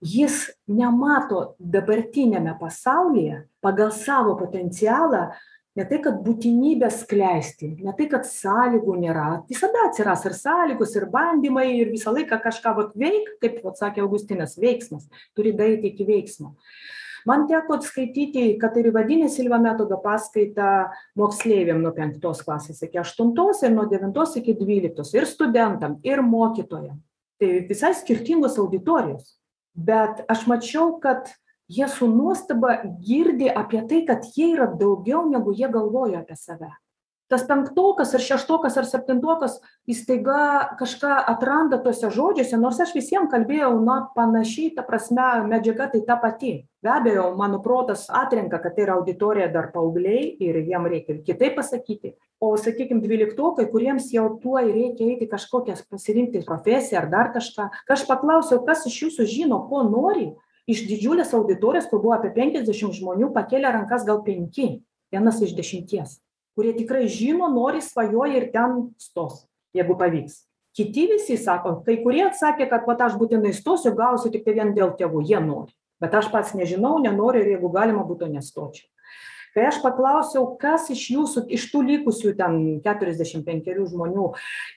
[0.00, 5.26] Jis nemato dabartiniame pasaulyje pagal savo potencialą
[5.76, 9.26] ne tai kad būtinybės skleisti ne tai kad sąlygų nėra.
[9.50, 14.06] Visada atsiras ir sąlygos ir bandymai ir visą laiką kažką vat veik kaip vat sakė
[14.06, 15.04] augustinas veiksmas.
[15.36, 16.54] Turi daeiti iki veiksmo
[17.26, 23.86] man teko skaityti įvadinę silva metodo paskaitą moksleiviam nuo penktos klasės iki aštuntos ir nuo
[23.90, 25.14] devintos iki dvyliktos.
[25.14, 27.00] Ir studentam ir mokytojam.
[27.40, 29.36] Tai visai skirtingos auditorijos.
[29.74, 31.30] Bet aš mačiau kad
[31.70, 36.70] jie su nuostaba girdi apie tai kad jie yra daugiau negu jie galvoja apie save.
[37.30, 43.28] Tas penktokas ar šeštokas ar septintokas jis staiga kažką atranda tuose žodžiuose nors aš visiem
[43.30, 48.74] kalbėjau na panašiai ta prasme medžiaga tai ta pati be abejo mano protas atrenka kad
[48.74, 52.14] tai yra auditorija dar paaugliai ir jiem reikia kitaip pasakyti.
[52.40, 57.96] O sakykim dvyliktokai kuriems jau tuoj reikia eiti kažkokias pasirinkti profesiją ar dar kažką kai
[57.96, 60.30] aš paklausiau kas iš jūsų žino ko nori
[60.66, 64.80] iš didžiulės auditorijos kur buvo apie penkiasdešim žmonių pakėlė rankas gal penki
[65.12, 66.16] vienas iš dešimties
[66.56, 69.44] kurie tikrai žino nori svajoja ir ten stos
[69.76, 70.46] jeigu pavyks.
[70.72, 74.96] Kiti visi sako kai kurie atsakė kad vat aš būtinai stosiu gausiu tiktai vien dėl
[74.96, 78.88] tėvų jie nori bet aš pats nežinau nenoriu ir jeigu galima būtų nestočiau.
[79.50, 84.28] Kai aš paklausiau kas iš jūsų iš tų likusių ten keturiasdešim penkerių žmonių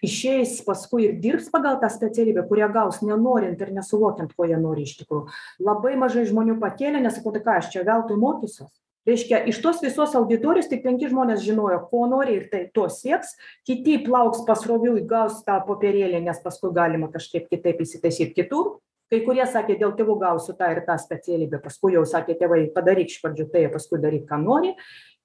[0.06, 4.88] išeis paskui ir dirbs pagal tą specialybę kurią gaus nenorint ir nesuvokiant ko jie nori
[4.88, 5.28] iš tikrųjų.
[5.62, 8.74] Labai mažai žmonių pakėlė nes sakau tai ką aš čia veltui mokysiuos.
[9.06, 13.36] Reiškia iš tos visos auditorijos tik penki žmonės žinojo ko nori ir tai to sieks
[13.68, 18.80] kiti plauks pasroviui gaus tą popierėlį nes paskui galima kažkaip kitaip įsitaisyt kitur
[19.12, 21.62] kai kurie sakė dėl tėvų gausiu tą ir tą specialybę.
[21.64, 24.74] Paskui jau sakė tėvai padaryk iš pradžių tai paskui daryk ką nori.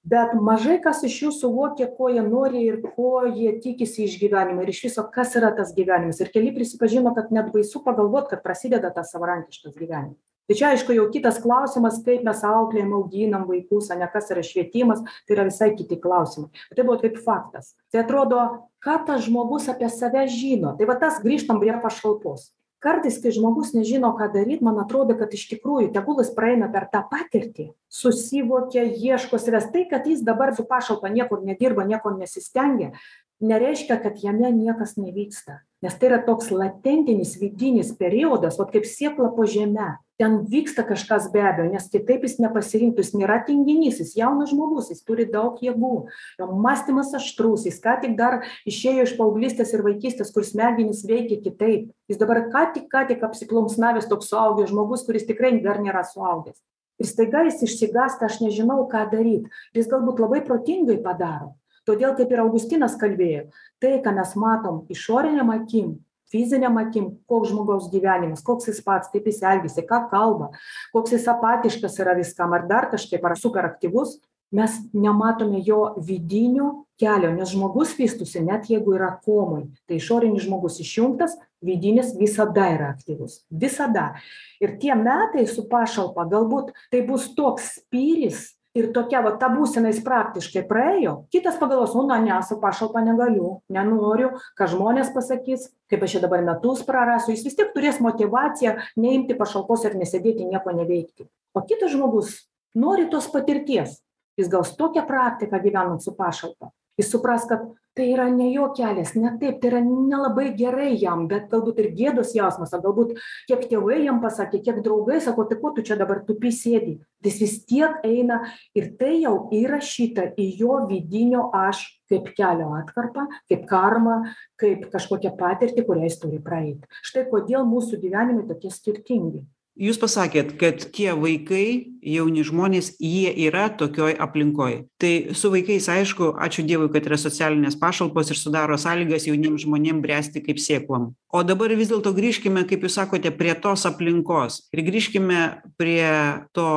[0.09, 4.63] Bet mažai kas iš jų suvokė ko jie nori ir ko jie tikisi iš gyvenimo.
[4.63, 6.21] Ir iš viso kas yra tas gyvenimas.
[6.23, 10.21] Ir keli prisipažino kad net baisu pagalvot kad prasideda tas savarankiškas gyvenimas.
[10.49, 15.03] Tai čia aišku jau kitas klausimas kaip mes auklėjam auginam vaikus ane kas yra švietimas
[15.27, 16.49] tai yra visai kiti klausimai.
[16.73, 17.75] Tai buvo kaip faktas.
[17.91, 18.39] Tai atrodo
[18.81, 20.73] ką tas žmogus apie save žino?
[20.79, 22.47] Tai va tas grįžtam prie pašalpos
[22.83, 26.87] kartais kai žmogus nežino ką daryt man atrodo kad iš tikrųjų tegul jis praeina per
[26.91, 29.71] tą patirtį susivokia ieško savęs.
[29.73, 32.93] Tai kad jis dabar su pašalpa niekur nedirba nieko nesistengia
[33.39, 35.63] nereiškia kad jame niekas nevyksta.
[35.81, 41.29] Nes tai yra toks latentinis vidinis periodas vat kaip sėkla po žeme ten vyksta kažkas
[41.31, 45.61] be abejo nes kitaip jis nepasirinktų jis nėra tinginys jis jaunas žmogus jis turi daug
[45.63, 45.93] jėgų.
[46.39, 51.39] Jo mąstymas aštrus jis ką tik dar išėjo iš paauglystės ir vaikystės kur smegenys veikia
[51.45, 51.87] kitaip.
[52.11, 56.59] Jis dabar ką tik ką tik apsiplunksnavęs toks suaugęs žmogus kuris tikrai dar nėra suaugęs.
[56.99, 59.47] Ir staiga jis išsigąsta aš nežinau ką daryt.
[59.71, 61.53] Jis galbūt labai protingai padaro.
[61.87, 63.47] Todėl kaip ir augustinas kalbėjo
[63.79, 65.95] tai ką mes matom išorinėm akim
[66.33, 70.51] fizinėm akim koks žmogaus gyvenimas koks jis pats kaip jis elgiasi ką kalba
[70.95, 74.19] koks jis apatiškas yra viskam ar dar kažkaip ar super aktyvus
[74.51, 79.67] mes nematome jo vidinio kelio nes žmogus vystosi net jeigu yra komoj.
[79.87, 83.43] Tai išorinis žmogus išjungtas vidinis visada yra aktyvus.
[83.49, 84.13] Visada.
[84.59, 89.91] Ir tie metai su pašalpa galbūt tai bus toks spyris ir tokia va ta būsena
[89.91, 91.15] jis praktiškai praėjo.
[91.33, 94.31] Kitas pagalvos o na ne su pašalpa negaliu nenoriu.
[94.57, 97.33] Ką žmonės pasakys kaip aš čia dabar metus prarasiu.
[97.33, 101.27] Jis vis tiek turės motyvaciją neimti pašalpos ir nesėdėti nieko neveikti.
[101.57, 102.35] O kitas žmogus
[102.77, 103.99] nori tos patirties.
[104.39, 106.69] Jis gaus tokią praktiką gyvenant su pašalpa.
[106.99, 107.65] Jis supras kad
[107.99, 111.89] tai yra ne jo kelias ne taip tai yra nelabai gerai jam bet galbūt ir
[111.97, 113.17] gėdos jausmas o galbūt
[113.49, 116.95] kiek tėvai jam pasakė kiek draugai sako tai ko tu čia dabar tupi sėdi?
[117.25, 118.39] Jis vis tiek eina
[118.77, 124.17] ir tai jau įrašyta į jo vidinio aš kaip kelio atkarpą kaip karmą
[124.59, 129.43] kaip kažkokią patirtį kurią jis turi praeit štai kodėl mūsų gyvenimai tokie skirtingi
[129.79, 134.83] jūs pasakėt kad tie vaikai jauni žmonės jie yra tokioj aplinkoj.
[135.01, 140.03] Tai su vaikais aišku ačiū dievui kad yra socialinės pašalpos ir sudaro sąlygas jauniem žmonėm
[140.03, 141.13] bręsti kaip sėklom.
[141.31, 144.65] O dabar vis dėlto grįžkime kaip jūs sakote prie tos aplinkos.
[144.75, 145.41] Ir grįžkime
[145.79, 146.09] prie
[146.53, 146.69] to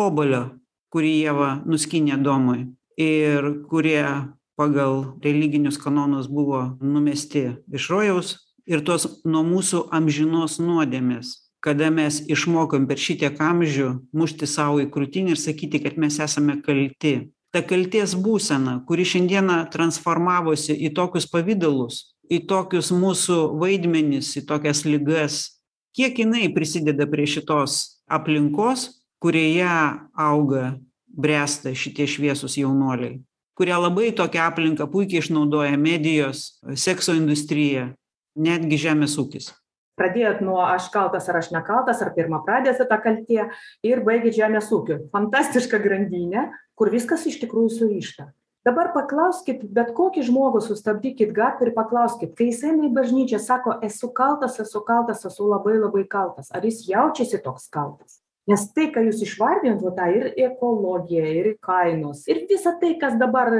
[0.00, 0.46] obuolio
[0.96, 4.06] kurį ieva nuskynė domui ir kurie
[4.56, 12.22] pagal religinius kanonus buvo numesti iš rojaus ir tos nuo mūsų amžinos nuodėmės kada mes
[12.30, 17.32] išmokom per šitiek amžių mušti sau į krūtinę ir sakyti kad mes esame kalti.
[17.50, 24.84] Ta kaltės būsena kuri šiandieną transformavosi į tokius pavidalus į tokius mūsų vaidmenis į tokias
[24.86, 25.38] ligas
[25.96, 28.88] kiek jinai prisideda prie šitos aplinkos
[29.22, 29.70] kurioje
[30.12, 30.76] auga
[31.06, 33.20] bręsta šitie šviesūs jaunuoliai
[33.56, 37.92] kurie labai tokią aplinką puikiai išnaudoja medijos sekso industrija
[38.36, 39.52] netgi žemės ūkis
[39.98, 43.48] pradėjot nuo aš kaltas ar aš nekaltas ar pirmapradė ta kaltė
[43.86, 45.06] ir baigėt žemės ūkiu.
[45.12, 48.30] Fantastiška grandinė kur viskas iš tikrųjų surišta.
[48.66, 53.76] Dabar paklauskit bet kokį žmogų sustabdykit gatvėj ir paklauskit kai jis eina į bažnyčią sako
[53.86, 56.50] esu kaltas esu kaltas esu labai labai kaltas.
[56.50, 58.18] Ar jis jaučiasi toks kaltas?
[58.50, 63.14] Nes tai ką jūs išvardijot va tą ir ekologija ir kainos ir visa tai kas
[63.18, 63.50] dabar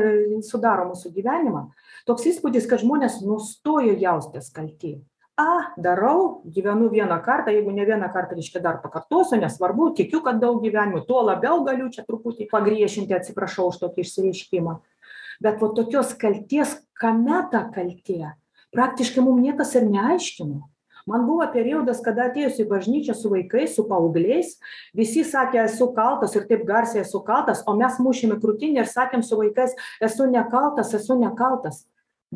[0.46, 1.64] sudaro mūsų gyvenimą
[2.06, 4.96] toks įspūdis kad žmonės nustojo jaustis kalti
[5.36, 10.38] a darau gyvenu vieną kartą jeigu ne vieną kartą reiškia dar pakartosiu nesvarbu tikiu kad
[10.40, 14.78] daug gyvenimų tuo labiau galiu čia truputį pagriešinti atsiprašau už tokį išsireiškimą.
[15.44, 18.32] Bet va tokios kaltės kame ta kaltė?
[18.72, 20.62] Praktiškai mum niekas ir neaiškino.
[21.06, 24.56] Man buvo periodas kada atėjus į bažnyčią su vaikais su paaugliais
[24.96, 28.88] visi sakė esu kaltas ir taip garsiai esu kaltas o mes mušėm į krūtinę ir
[28.90, 29.76] sakėm su vaikais
[30.08, 31.84] esu nekaltas esu nekaltas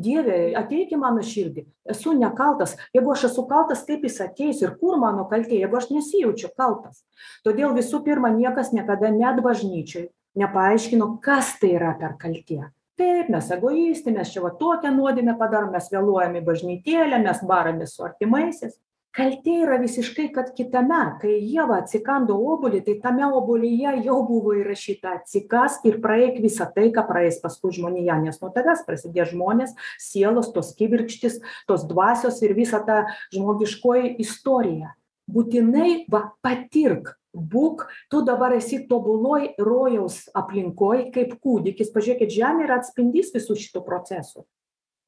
[0.03, 1.65] dieve ateik į mano širdį.
[1.93, 2.77] Esu nekaltas.
[2.95, 7.03] Jeigu aš esu kaltas kaip jis ateis ir kur mano kaltė jeigu aš nesijaučiu kaltas.
[7.45, 12.61] Todėl visų pirma niekas niekada net bažnyčioj nepaaiškino kas tai yra per kaltė.
[12.99, 17.95] Taip mes egoistai mes čia va tokią nuodėmę padarom mes vėluojam į bažnytėlę mes baramės
[17.95, 18.77] su artimaisiais
[19.15, 20.99] kaltė yra visiškai kad kitame.
[21.21, 26.89] Kai ieva atsikando obuolį tai tame obuolyje jau buvo įrašyta atsikask ir praeik visą tai
[26.95, 32.55] ką praeis paskui žmonija nes nuo tavęs prasidės žmonės sielos tos kibirkštys tos dvasios ir
[32.57, 33.03] visa ta
[33.35, 34.95] žmogiškoji istorija.
[35.31, 41.91] Būtinai va patirk būk tu dabar esi tobuloj rojaus aplinkoj kaip kūdikis.
[41.93, 44.43] Pažiūrėkit žemė yra atspindys visų šitų procesų.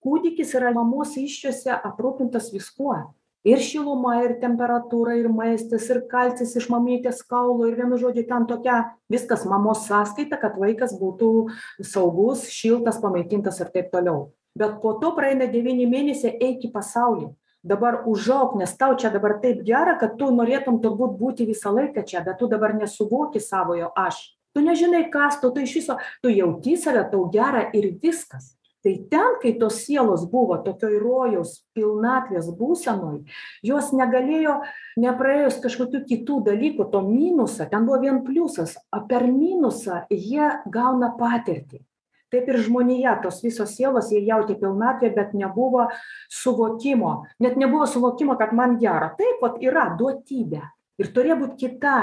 [0.03, 2.95] Kūdikis yra mamos įsčiose aprūpintas viskuo
[3.47, 8.47] ir šiluma ir temperatūra ir maistas ir kalcis iš mamytės kaulo ir vienu žodžiu ten
[8.49, 8.77] tokia
[9.11, 11.31] viskas mamos sąskaita kad vaikas būtų
[11.83, 14.31] saugus šiltas pamaitintas ir taip toliau.
[14.57, 17.31] Bet po to praeina devyni mėnesiai eik į pasaulį.
[17.63, 22.03] Dabar užauk nes tau čia dabar taip gera kad tu norėtum turbūt būti visą laiką
[22.07, 24.33] čia bet tu dabar nesuvoki savojo aš.
[24.53, 28.52] Tu nežinai kas tu tu iš viso tu jauti save tau gera ir viskas
[28.83, 33.21] tai ten kai tos sielos buvo tokioj rojaus pilnatvės būsenoj
[33.69, 34.59] jos negalėjo
[35.03, 41.13] nepraėjus kažkokių kitų dalykų to minusą ten buvo vien pliusas o per minusą jie gauna
[41.19, 41.83] patirtį.
[42.33, 45.85] Taip ir žmonija tos visos sielos jie jautė pilnatvę bet nebuvo
[46.33, 47.27] suvokimo.
[47.45, 49.11] Net nebuvo suvokimo kad man gera.
[49.19, 50.63] Taip vat yra duotybė.
[50.97, 51.97] Ir turėjo būt kita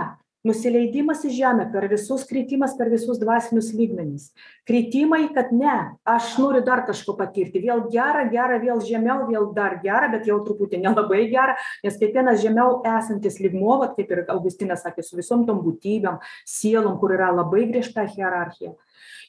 [0.46, 4.30] nusileidimas į žemę per visus kritimas per visus dvasinius lygmenis.
[4.68, 5.76] Kritimai kad ne
[6.08, 7.62] aš noriu dar kažko patirti.
[7.64, 12.40] Vėl gera gera vėl žemiau vėl dar gera bet jau truputį nelabai gera nes kiekvienas
[12.44, 17.32] žemiau esantis lygmuo vat kaip ir augustinas sakė su visom tom būtybėm sielom kur yra
[17.34, 18.76] labai griežta hierarchija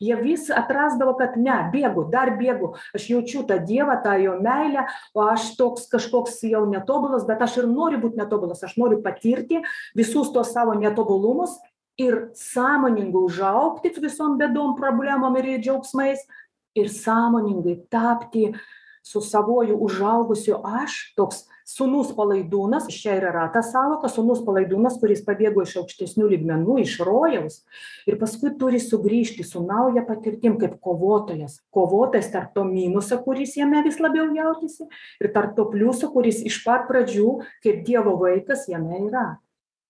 [0.02, 2.74] jie vis atrasdavo kad ne bėgu dar bėgu.
[2.98, 7.62] Aš jaučiu tą dievą tą jo meilę o aš toks kažkoks jau netobulas bet aš
[7.62, 8.64] ir noriu būt netobulas.
[8.66, 9.62] Aš noriu patirti
[9.98, 11.60] visus tuos savo netobulumus
[11.98, 16.20] ir sąmoningai užaugti visom bėdom problemom ir džiaugsmais
[16.76, 18.54] ir sąmoningai tapti
[19.04, 25.24] su savuoju užaugusiu aš toks sūnus palaidūnas čia ir yra ta sąvoka sūnus palaidūnas kuris
[25.26, 27.64] pabėgo iš aukštesnių lygmenų iš rojaus
[28.06, 31.60] ir paskui turi sugrįžti su nauja patirtim kaip kovotojas.
[31.74, 34.86] Kovotojas tarp to minuso kuris jame vis labiau jautėsi
[35.22, 39.32] ir tarp to pliuso kuris iš pat pradžių kaip dievo vaikas jame yra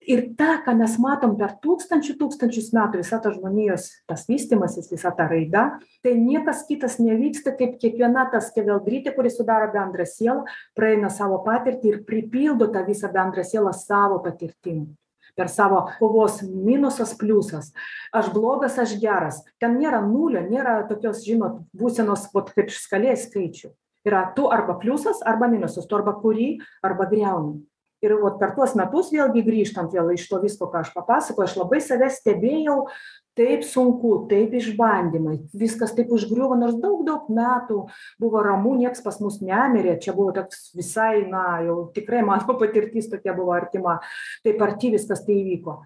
[0.02, 5.12] ir tą ką mes matom per tūkstančių tūkstančius metų visa ta žmonijos tas vystymasis visa
[5.16, 5.66] ta raida
[6.04, 11.94] tai niekas kitas nevyksta kaip kiekviena ta skeveldrytė kuri sudaro bendrą sielą praeina savo patirtį
[11.94, 14.90] ir pripildo tą visą bendrą sielą savo patirtim.
[15.38, 17.70] Per savo kovos minusas pliusas.
[18.12, 19.38] Aš blogas aš geras.
[19.64, 23.72] Ten nėra nulio nėra tokios žinot būsenos vat kaip skalės skaičių.
[24.04, 25.88] Yra tu arba pliusas arba minusas.
[25.88, 27.62] Tu arba kuri arba griauni
[28.02, 31.58] ir vat per tuos metus vėlgi grįžtant vėl iš to visko ką aš papasakojau aš
[31.60, 32.78] labai save stebėjau
[33.38, 37.86] taip sunku taip išbandymai viskas taip užgriuvo nors daug daug metų
[38.22, 43.10] buvo ramu nieks pas mus nemirė čia buvo toks visai na jau tikrai mano patirtis
[43.12, 44.00] tokia buvo artima
[44.46, 45.80] taip arti viskas tai įvyko.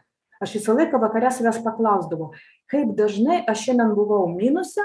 [0.44, 2.32] Aš visą laiką vakare savęs paklausdavau
[2.72, 4.84] kaip dažnai aš šiandien buvau minuse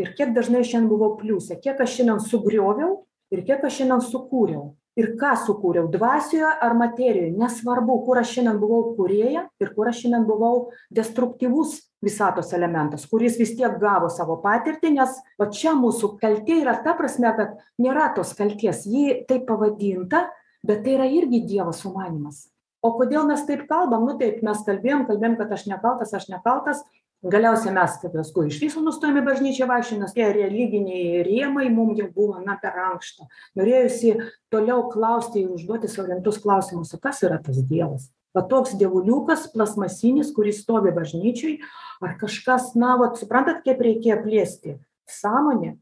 [0.00, 4.70] ir kiek dažnai šiandien buvau pliuse kiek aš šiandien sugrioviau ir kiek aš šiandien sukūriau
[4.98, 10.02] ir ką sukūriau dvasioje ar materijoj nesvarbu kur aš šiandien buvau kūrėja ir kur aš
[10.04, 16.14] šiandien buvau destruktyvus visatos elementas kuris vis tiek gavo savo patirtį nes va čia mūsų
[16.22, 18.86] kaltė yra ta prasme kad nėra tos kaltės.
[18.88, 20.26] Ji taip pavadinta
[20.66, 22.48] bet tai yra irgi dievo sumanymas
[22.82, 24.06] o kodėl mes taip kalbam?
[24.08, 26.82] Nu taip mes kalbėjom kalbėjom kad aš nekaltas aš nekaltas
[27.22, 31.92] galiausiai mes tai paskui iš viso nustojom į bažnyčią vaikščiot nes tie religiniai rėmai mum
[31.98, 33.28] jau buvo na per ankšta.
[33.60, 34.14] Norėjosi
[34.52, 38.08] toliau klausti ir užduoti sau rimtus klausimus o kas yra tas dievas?
[38.36, 41.58] Va toks dievuliukas plastmasinis kuris stovi bažnyčioj
[42.06, 44.78] ar kažkas na vat suprantat kaip reikėjo plėsti
[45.10, 45.74] sąmonę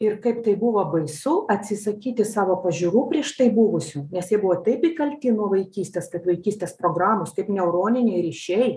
[0.00, 4.86] ir kaip tai buvo baisu atsisakyti savo pažiūrų prieš tai buvusių nes jie buvo taip
[4.92, 8.70] įkalti nuo vaikystės kaip vaikystės programos kaip neuroniniai ryšiai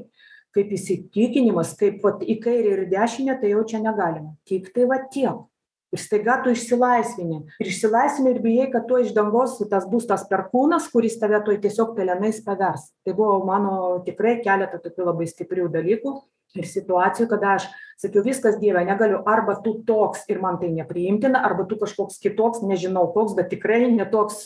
[0.56, 4.36] kaip įsitikinimas kaip vat į kairę ir į dešinę tai jau čia negalima.
[4.50, 5.48] Tiktai va tiek.
[5.92, 7.42] Ir staiga tu išsilaisvini.
[7.60, 11.58] Ir išsilaisvini ir bijai kad tuoj iš dangaus tas bus tas perkūnas kuris tave tuoj
[11.64, 12.94] tiesiog pelenais pavers.
[13.04, 13.74] Tai buvo mano
[14.06, 16.16] tikrai keletą tokių labai stiprių dalykų
[16.60, 17.68] ir situacijų kada aš
[18.02, 22.64] sakiau viskas dieve negaliu arba tu toks ir man tai nepriimtina arba tu kažkoks kitoks
[22.66, 24.44] nežinau koks bet tikrai ne toks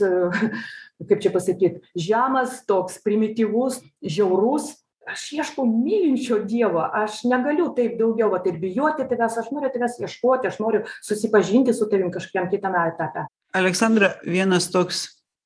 [1.09, 4.73] kaip čia pasakyt žemas toks primityvus žiaurus
[5.11, 9.99] aš ieškau mylinčio dievo aš negaliu taip daugiau vat ir bijoti tavęs aš noriu tavęs
[10.01, 13.27] ieškoti aš noriu susipažinti su tavim kažkokiam kitame etape.
[13.55, 15.05] Aleksandra vienas toks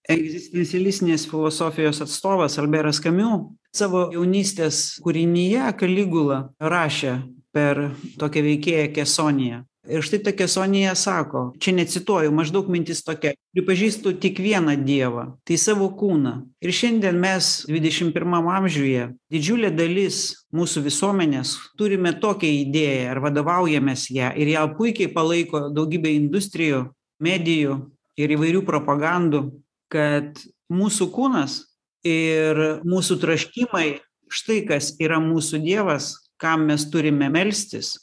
[0.10, 7.20] egzistencialistinės filosofijos atstovas alberas kamiu savo jaunystės kūrinyje kaligula rašė
[7.54, 7.90] per
[8.22, 14.42] tokią veikėją kesoniją ir štai tokia sonija sako čia necituoju maždaug mintis tokia pripažįstu tik
[14.44, 16.34] vieną dievą tai savo kūną.
[16.62, 24.10] Ir šiandien mes dvidešim pirmam amžiuje didžiulė dalis mūsų visuomenės turime tokią idėją ar vadovaujamės
[24.16, 26.86] ja ir ją puikiai palaiko daugybė industrijų
[27.24, 27.80] medijų
[28.20, 29.44] ir įvairių propagandų
[29.90, 31.62] kad mūsų kūnas
[32.06, 34.00] ir mūsų troškimai
[34.30, 37.98] štai kas yra mūsų dievas kam mes turime melstis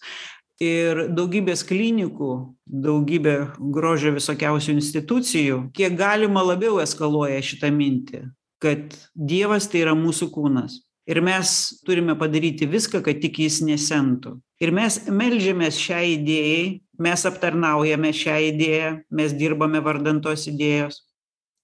[0.62, 2.32] ir daugybės klinikų
[2.66, 3.36] daugybė
[3.74, 8.24] grožio visokiausių institucijų kiek galima labiau eskaluoja šitą mintį
[8.62, 10.80] kad dievas tai yra mūsų kūnas.
[11.06, 11.50] Ir mes
[11.86, 14.36] turime padaryti viską kad tik jis nesentų.
[14.62, 16.62] Ir mes meldžiamės šiai idėjai
[17.02, 21.04] mes aptarnaujame šią idėją mes dirbame vardan tos idėjos.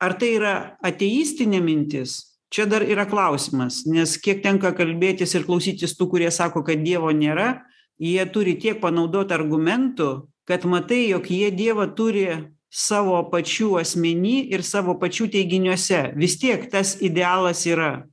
[0.02, 2.20] Ar tai yra ateistinė mintis?
[2.52, 7.08] Čia dar yra klausimas nes kiek tenka kalbėtis ir klausytis tų kurie sako kad dievo
[7.16, 7.62] nėra
[8.02, 10.10] jie turi tiek panaudot argumentų
[10.48, 12.26] kad matai jog jie dievą turi
[12.72, 16.12] savo pačių asmeny ir savo pačių teiginiuose.
[16.16, 18.06] Vis tiek tas idealas yra.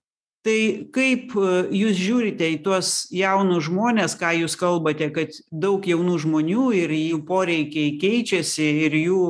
[0.46, 0.60] Tai
[0.96, 1.34] kaip
[1.76, 7.20] jūs žiūrite į tuos jaunus žmones ką jūs kalbate kad daug jaunų žmonių ir jų
[7.28, 9.24] poreikiai keičiasi ir jų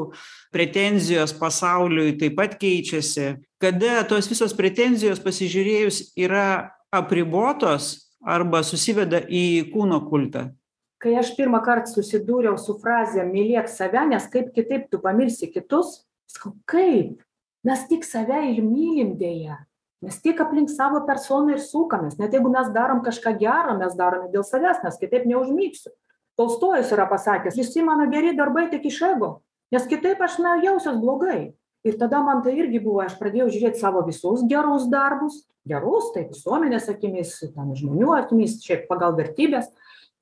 [0.54, 9.72] pretenzijos pasauliui taip pat keičiasi kada tos visos pretenzijos pasižiūrėjus yra apribotos arba susiveda į
[9.74, 10.50] kūno kultą.
[11.00, 16.54] Kai aš pirmąkart susidūriau su fraze mylėk save nes kaip kitaip tu pamilsi kitus sakau
[16.68, 17.24] kaip?
[17.64, 19.62] Mes tik save ir mylim deja
[20.04, 22.16] mes tik aplink savo personą ir sukamės.
[22.20, 25.92] Net jeigu mes darom kažką gero mes darome dėl savęs nes kitaip neužmigsiu
[26.40, 29.32] tolstojus yra pasakęs visi mano geri darbai tik iš ego
[29.74, 31.52] nes kitaip aš na jausiuos blogai
[31.88, 36.26] ir tada man tai irgi buvo aš pradėjau žiūrėt savo visus gerus darbus gerus tai
[36.30, 39.70] visuomenės akimis ten žmonių akimis šiaip pagal vertybes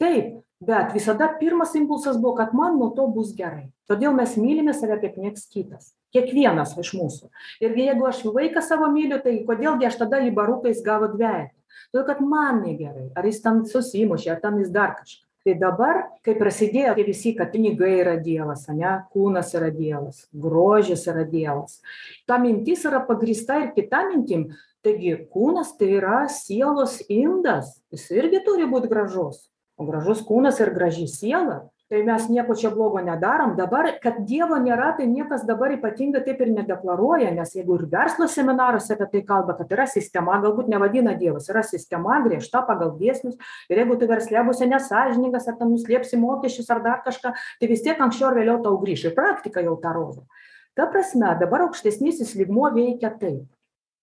[0.01, 3.69] taip bet visada pirmas impulsas buvo kad man nuo to bus gerai.
[3.89, 7.29] Todėl mes mylime save kaip nieks kitas kiekvienas iš mūsų.
[7.61, 10.81] Ir jeigu aš vaiką savo myliu tai kodėl gi aš tada jį baru kai jis
[10.85, 11.53] gavo dvejetą?
[11.91, 16.01] Todėl kad man negerai ar jis ten susimušė ar ten jis dar kažką tai dabar
[16.27, 21.79] kai prasidėjo tie visi kad pinigai yra dievas ane kūnas yra dievas grožis yra dievas.
[22.27, 24.49] Ta mintis yra pagrįsta ir kita mintim.
[24.83, 27.77] Taigi kūnas tai yra sielos indas.
[27.95, 29.47] Jis irgi turi būt gražus.
[29.79, 33.55] O gražus kūnas ir graži siela tai mes nieko čia blogo nedarom.
[33.57, 38.27] Dabar kad dievo nėra tai niekas dabar ypatingai taip ir nedeklaruoja nes jeigu ir verslo
[38.31, 43.39] seminaruose apie tai kalba kad yra sistema galbūt nevadina dievas yra sistema griežta pagal dėsnius.
[43.71, 47.83] Ir jeigu tu versle būsi nesąžiningas ar ten nuslėpsi mokesčius ar dar kažką tai vis
[47.85, 50.27] tiek anksčiau ar vėliau tau grįš ir praktika jau tą rodo.
[50.75, 53.47] Ta prasme dabar aukštesnysis lygmuo veikia taip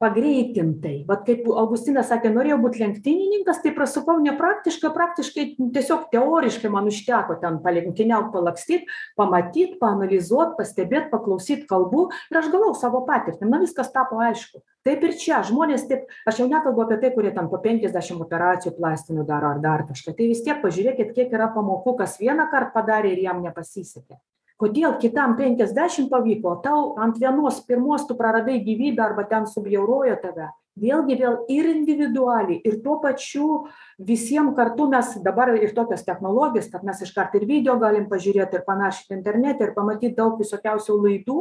[0.05, 0.97] pagreitintai.
[1.09, 7.39] Vat kaip augustinas sakė norėjau būt lenktynininkas tai prasukau nepraktiškai praktiškai tiesiog teoriškai man užteko
[7.41, 8.85] ten palenktyniaut palakstyt
[9.17, 13.49] pamatyt paanalizuot pastebėt paklausyt kalbų ir aš gavau savo patirtį.
[13.49, 14.61] Man viskas tapo aišku.
[14.85, 18.75] Taip ir čia žmonės taip aš jau nekalbu apie tai kurie ten po penkiasdešim operacijų
[18.77, 20.13] plastinių daro ar dar kažką.
[20.19, 24.21] Tai vis tiek pažiūrėkit kiek yra pamokų kas vienąkart padarė ir jam nepasisekė
[24.61, 30.17] kodėl kitam penkiasdešim pavyko o tau ant vienos pirmos tu praradai gyvybę arba ten subjaurojo
[30.23, 30.51] tave?
[30.75, 33.61] Vėlgi vėl ir individualiai ir tuo pačiu
[34.03, 38.65] visiem kartu mes dabar ir tokios technologijos kad mes iškart ir video galim pažiūrėt ir
[38.67, 41.39] panašiai internete ir pamatyt daug visokiausių laidų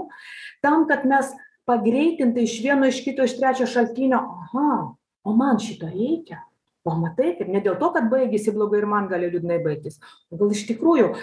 [0.61, 1.33] tam kad mes
[1.65, 4.93] pagreitintai iš vieno iš kito iš trečio šaltinio aha
[5.23, 6.43] o man šito reikia.
[6.83, 10.51] Pamatai kaip ne dėl to kad baigėsi blogai ir man gali liūdnai baigtis o gal
[10.51, 11.13] iš tikrųjų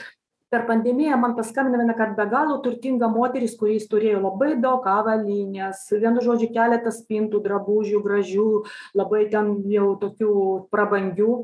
[0.50, 6.24] per pandemiją man paskambino vienąkart be galo turtinga moteris kuri turėjo labai daug avalynės vienu
[6.24, 8.48] žodžiu keletą spintų drabužių gražių
[8.98, 10.32] labai ten jau tokių
[10.74, 11.36] prabangių.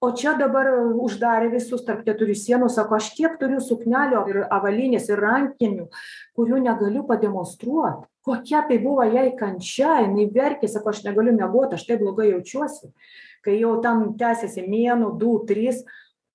[0.00, 0.68] O čia dabar
[1.04, 5.86] uždarė visus tarp keturių sienų sako aš tiek turiu suknelių ir avalynės ir rankinių
[6.36, 8.04] kurių negaliu pademonstruot.
[8.26, 12.92] Kokia tai buvo jai kančia jinai verkė sako aš negaliu miegot aš taip blogai jaučiuosi.
[13.44, 15.84] Kai jau ten tęsiasi mėnuo du trys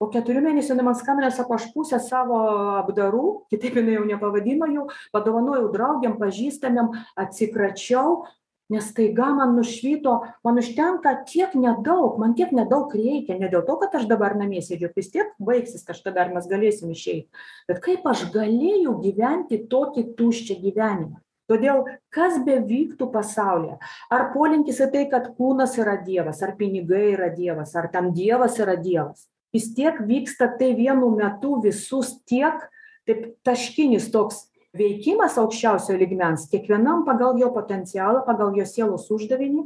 [0.01, 2.41] po keturių mėnesių jinai man skambina sako aš pusę savo
[2.81, 8.23] apdarų kitaip jinai jau nepavadino jų padovanojau draugėm pažįstamiem atsikračiau
[8.71, 10.13] nes staiga man nušvito
[10.47, 14.63] man užtenka tiek nedaug man tiek nedaug reikia ne dėl to kad aš dabar namie
[14.65, 20.07] sėdžiu vis tiek baigsis kažkada ir mes galėsim išeit bet kaip aš galėjau gyventi tokį
[20.17, 21.19] tuščią gyvenimą?
[21.51, 21.81] Todėl
[22.15, 23.73] kas bevyktų pasaulyje?
[24.13, 28.55] Ar polinkis į tai kad kūnas yra dievas ar pinigai yra dievas ar ten dievas
[28.63, 32.63] yra dievas vis tiek vyksta tai vienu metu visus tiek
[33.07, 34.47] taip taškinis toks
[34.77, 39.65] veikimas aukščiausio lygmens kiekvienam pagal jo potencialą pagal jo sielos uždavinį.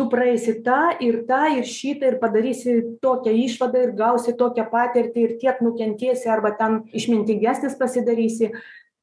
[0.00, 5.26] Tu praeisi tą ir tą ir šitą ir padarysi tokią išvadą ir gausi tokią patirtį
[5.26, 8.52] ir tiek nukentėsi arba ten išmintingesnis pasidarysi.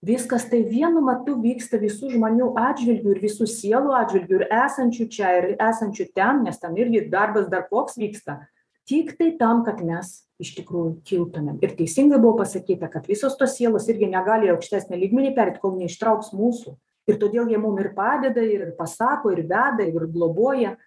[0.04, 5.30] Viskas tai vienu metu vyksta visų žmonių atžvilgiu ir visų sielų atžvilgiu ir esančių čia
[5.38, 8.42] ir esančių ten nes ten irgi darbas dar koks vyksta
[8.90, 11.60] tiktai tam kad mes iš tikrųjų kiltumėm.
[11.64, 15.78] Ir teisingai buvo pasakyta kad visos tos sielos irgi negali į aukštesnį lygmenį pereit kol
[15.80, 16.76] neištrauks mūsų.
[17.08, 20.78] Ir todėl jie mum ir padeda ir pasako ir veda ir globoja.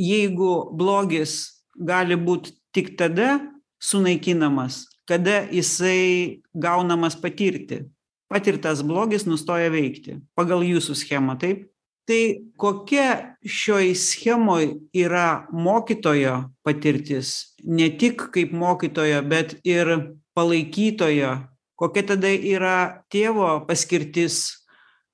[0.00, 3.36] Jeigu blogis gali būt tik tada
[3.82, 7.88] sunaikinamas kada jisai gaunamas patirti.
[8.28, 10.18] Patirtas blogis nustoja veikti.
[10.36, 11.64] Pagal jūsų schemą taip
[12.08, 17.52] tai kokia šioj schemoj yra mokytojo patirtis?
[17.64, 19.92] Ne tik kaip mokytojo bet ir
[20.32, 21.34] palaikytojo.
[21.78, 24.40] Kokia tada yra tėvo paskirtis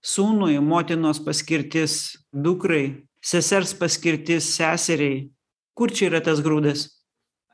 [0.04, 5.26] sūnui motinos paskirtis dukrai sesers paskirtis seseriai?
[5.74, 6.93] Kur čia yra tas grūdas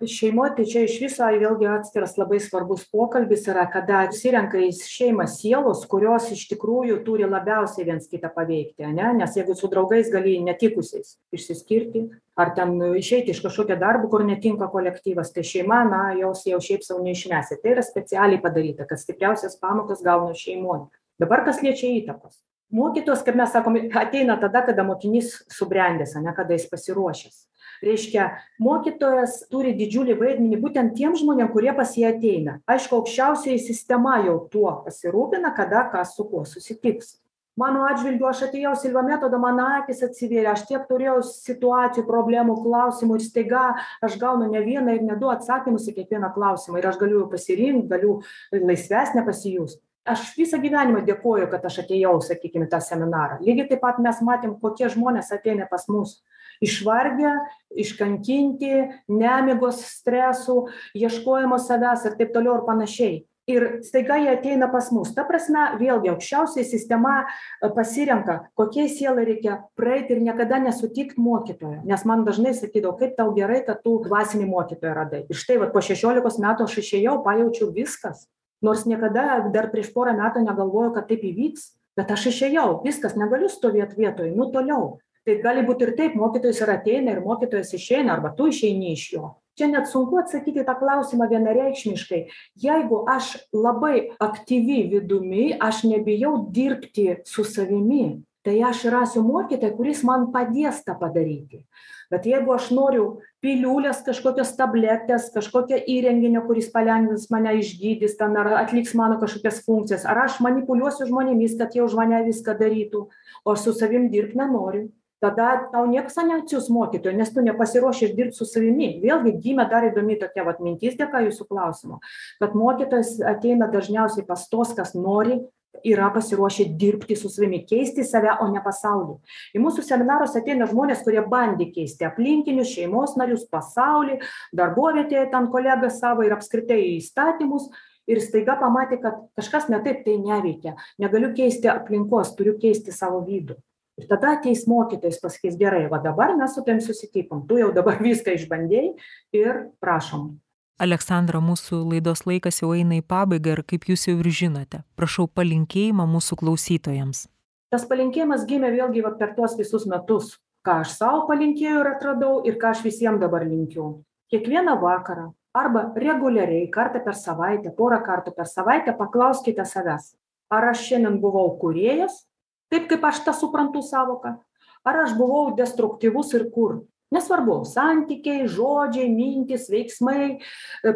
[0.08, 5.26] šeimoj tai čia iš viso vėlgi atskiras labai svarbus pokalbis yra kada susirenka į šeimą
[5.28, 9.10] sielos kurios iš tikrųjų turi labiausiai viens kitą paveikti ane?
[9.18, 12.06] Nes jeigu su draugais gali netikusiais išsiskirti
[12.40, 16.86] ar ten išeiti iš kažkokio darbo kur netinka kolektyvas tai šeima na jos jau šiaip
[16.86, 17.60] sau neišmesi.
[17.60, 20.86] Tai yra specialiai padaryta kad stipriausias pamokas gauna šeimoj.
[21.20, 22.40] Dabar kas liečia įtakos?
[22.72, 27.49] Mokytojas kaip mes sakom ateina tada kada mokinys subrendęs ane kada jis pasiruošęs
[27.84, 28.28] reiškia
[28.62, 32.58] mokytojas turi didžiulį vaidmenį būtent tiem žmonėm kurie pas jį ateina.
[32.70, 37.16] Aišku aukščiausioji sistema jau tuo pasirūpina kada kas su kuo susitiks.
[37.60, 43.18] Mano atžvilgiu aš atėjau silva metodo man akys atsivėrė aš tiek turėjau situacijų problemų klausimų
[43.18, 43.64] ir staiga
[44.06, 47.90] aš gaunu ne vieną ir ne du atsakymus į kiekvieną klausimą ir aš galiu pasirinkt
[47.90, 48.20] galiu
[48.54, 49.82] laisvesnė pasijust.
[50.08, 53.42] Aš visą gyvenimą dėkoju kad aš atėjau sakykim į tą seminarą.
[53.44, 56.16] Lygiai taip pat mes matėm kokie žmonės ateina pas mus
[56.64, 57.32] išvargę
[57.70, 58.72] iškankinti
[59.08, 60.64] nemigos stresų
[60.98, 63.18] ieškojimo savęs ir taip toliau ir panašiai.
[63.50, 65.10] Ir staiga jie ateina pas mus.
[65.16, 71.80] Ta prasme vėlgi aukščiausioji sistema e, pasirenka kokiai sielai reikia praeit ir niekada nesutikt mokytojo.
[71.88, 75.24] Nes man dažnai sakydavo kaip tau gerai kad tu dvasinį mokytoją radai.
[75.26, 78.28] Ir štai vat po šešiolikos metų aš išėjau pajaučiau viskas.
[78.62, 82.82] Nors niekada dar prieš porą metų negalvojau kad taip įvyks bet aš išėjau.
[82.84, 84.30] Viskas negaliu stovėt vietoj.
[84.36, 88.48] Nu toliau tai gali būt ir taip mokytojas ir ateina ir mokytojas išeina arba tu
[88.50, 89.34] išeini iš jo.
[89.58, 92.20] Čia net sunku atsakyti į tą klausimą vienareikšmiškai.
[92.62, 100.04] Jeigu aš labai aktyvi vidumi aš nebijau dirbti su savimi tai aš rasiu mokytoją kuris
[100.06, 101.64] man padės tą padaryti.
[102.10, 103.04] Bet jeigu aš noriu
[103.44, 110.06] piliulės kažkokios tabletės kažkokio įrenginio kuris palengvins mane išgydys ten ar atliks mano kažkokias funkcijas
[110.08, 113.04] ar aš manipuliuosiu žmonėmis kad jie už mane viską darytų
[113.44, 114.88] o aš su savim dirbt nenoriu
[115.20, 118.96] tada tau nieks neatsiųs mokytojo nes tu nepasiruošęs dirbt su savimi.
[119.04, 122.00] Vėlgi gimė dar įdomi tokia vat mintis dėka jūsų klausimo
[122.40, 125.40] kad mokytojas ateina dažniausiai pas tuos kas nori
[125.86, 129.14] yra pasiruošę dirbti su savimi keisti save o ne pasaulį.
[129.54, 134.18] Į mūsų seminarus ateina žmonės kurie bandė keisti aplinkinius šeimos narius pasaulį
[134.56, 137.70] darbovietėje ten kolegas savo ir apskritai įstatymus.
[138.10, 140.74] Ir staiga pamatė kad kažkas ne taip tai neveikia.
[140.98, 143.60] Negaliu keisti aplinkos turiu keisti savo vidų
[144.00, 148.00] ir tada ateis mokytojas pasakys gerai va dabar mes su tavim susitikom tu jau dabar
[148.08, 148.94] viską išbandei
[149.36, 150.32] ir prašom.
[150.80, 155.28] Aleksandra mūsų laidos laikas jau eina į pabaigą ir kaip jūs jau ir žinote prašau
[155.28, 157.26] palinkėjimą mūsų klausytojams.
[157.70, 162.40] Tas palinkėjimas gimė vėlgi va per tuos visus metus ką aš sau palinkėjau ir atradau
[162.48, 164.00] ir ką aš visiem dabar linkiu.
[164.32, 170.12] Kiekvieną vakarą arba reguliariai kartą per savaitę porą kartų per savaitę paklauskite savęs
[170.50, 172.24] ar aš šiandien buvau kūrėjas
[172.70, 174.38] taip kaip aš tą suprantu sąvoką
[174.84, 176.80] ar aš buvau destruktyvus ir kur?
[177.10, 180.36] Nesvarbu santykiai žodžiai mintys veiksmai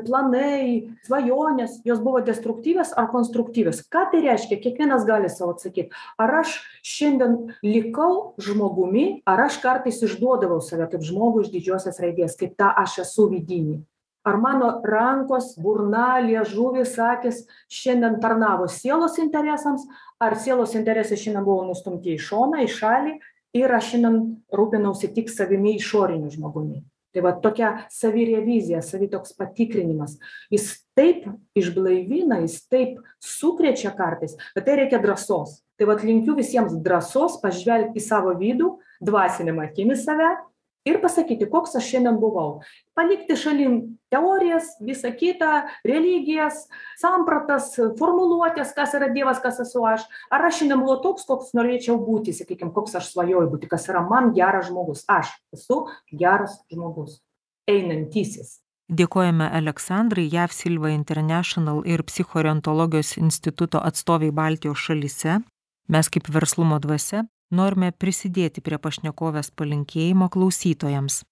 [0.06, 3.80] planai svajonės jos buvo destruktyvios ar konstruktyvios?
[3.90, 4.60] Ką tai reiškia?
[4.62, 5.90] Kiekvienas gali sau atsakyt
[6.22, 7.34] ar aš šiandien
[7.66, 13.00] likau žmogumi ar aš kartais išduodavau save kaip žmogų iš didžiosios raidės kaip tą aš
[13.08, 13.80] esu vidinį
[14.24, 19.84] ar mano rankos burna liežuvis akys šiandien tarnavo sielos interesams?
[20.22, 23.14] Ar sielos interesai šiandien buvo nustumti į šoną į šalį?
[23.54, 24.18] Ir aš šiandien
[24.50, 26.82] rūpinausi tik savimi išoriniu žmogumi.
[27.14, 30.16] Tai va tokia savirevizija savi toks patikrinimas.
[30.50, 35.60] Jis taip išblaivina jis taip sukrečia kartais bet tai reikia drąsos.
[35.78, 38.72] Tai vat linkiu visiems drąsos pažvelgt į savo vidų
[39.04, 40.32] dvasinėm akim į save
[40.88, 42.62] ir pasakyti koks aš šiandien buvau.
[42.94, 43.78] Palikti šalin
[44.12, 46.66] teorijas visa kita religijas
[47.00, 50.04] sampratas formuluotes kas yra dievas kas esu aš.
[50.30, 54.04] Ar aš šiandien buvau toks koks norėčiau būti sakykim koks aš svajoju būti kas yra
[54.08, 55.06] man geras žmogus.
[55.08, 57.20] Aš esu geras žmogus.
[57.70, 58.60] Einantysis.
[58.92, 65.38] Dėkojame aleksandrai jav silva international ir psichoorientologijos instituto atstovei baltijos šalyse.
[65.88, 71.22] Mes kaip verslumo dvasia norime prisidėti prie pašnekovės palinkėjimo klausytojams.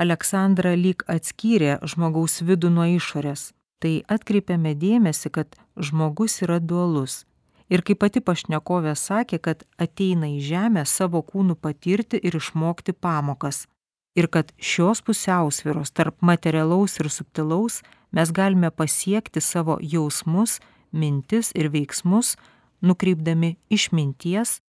[0.00, 3.52] Aleksandra lyg atskyrė žmogaus vidų nuo išorės.
[3.82, 7.24] Tai atkreipiame dėmesį, kad žmogus yra dualus.
[7.72, 13.66] Ir kaip pati pašnekovė sakė, kad ateina į žemę savo kūnų patirti ir išmokti pamokas.
[14.14, 17.80] Ir kad šios pusiausviros tarp materialaus ir subtilaus
[18.12, 20.60] mes galime pasiekti savo jausmus,
[20.92, 22.36] mintis ir veiksmus,
[22.84, 24.60] nukreipdami išminties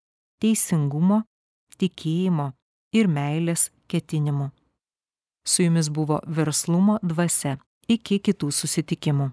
[0.43, 1.23] teisingumo
[1.79, 2.51] tikėjimo
[2.99, 4.51] ir meilės ketinimu.
[5.47, 7.59] Su jumis buvo verslumo dvasia.
[7.91, 9.31] Iki kitų susitikimų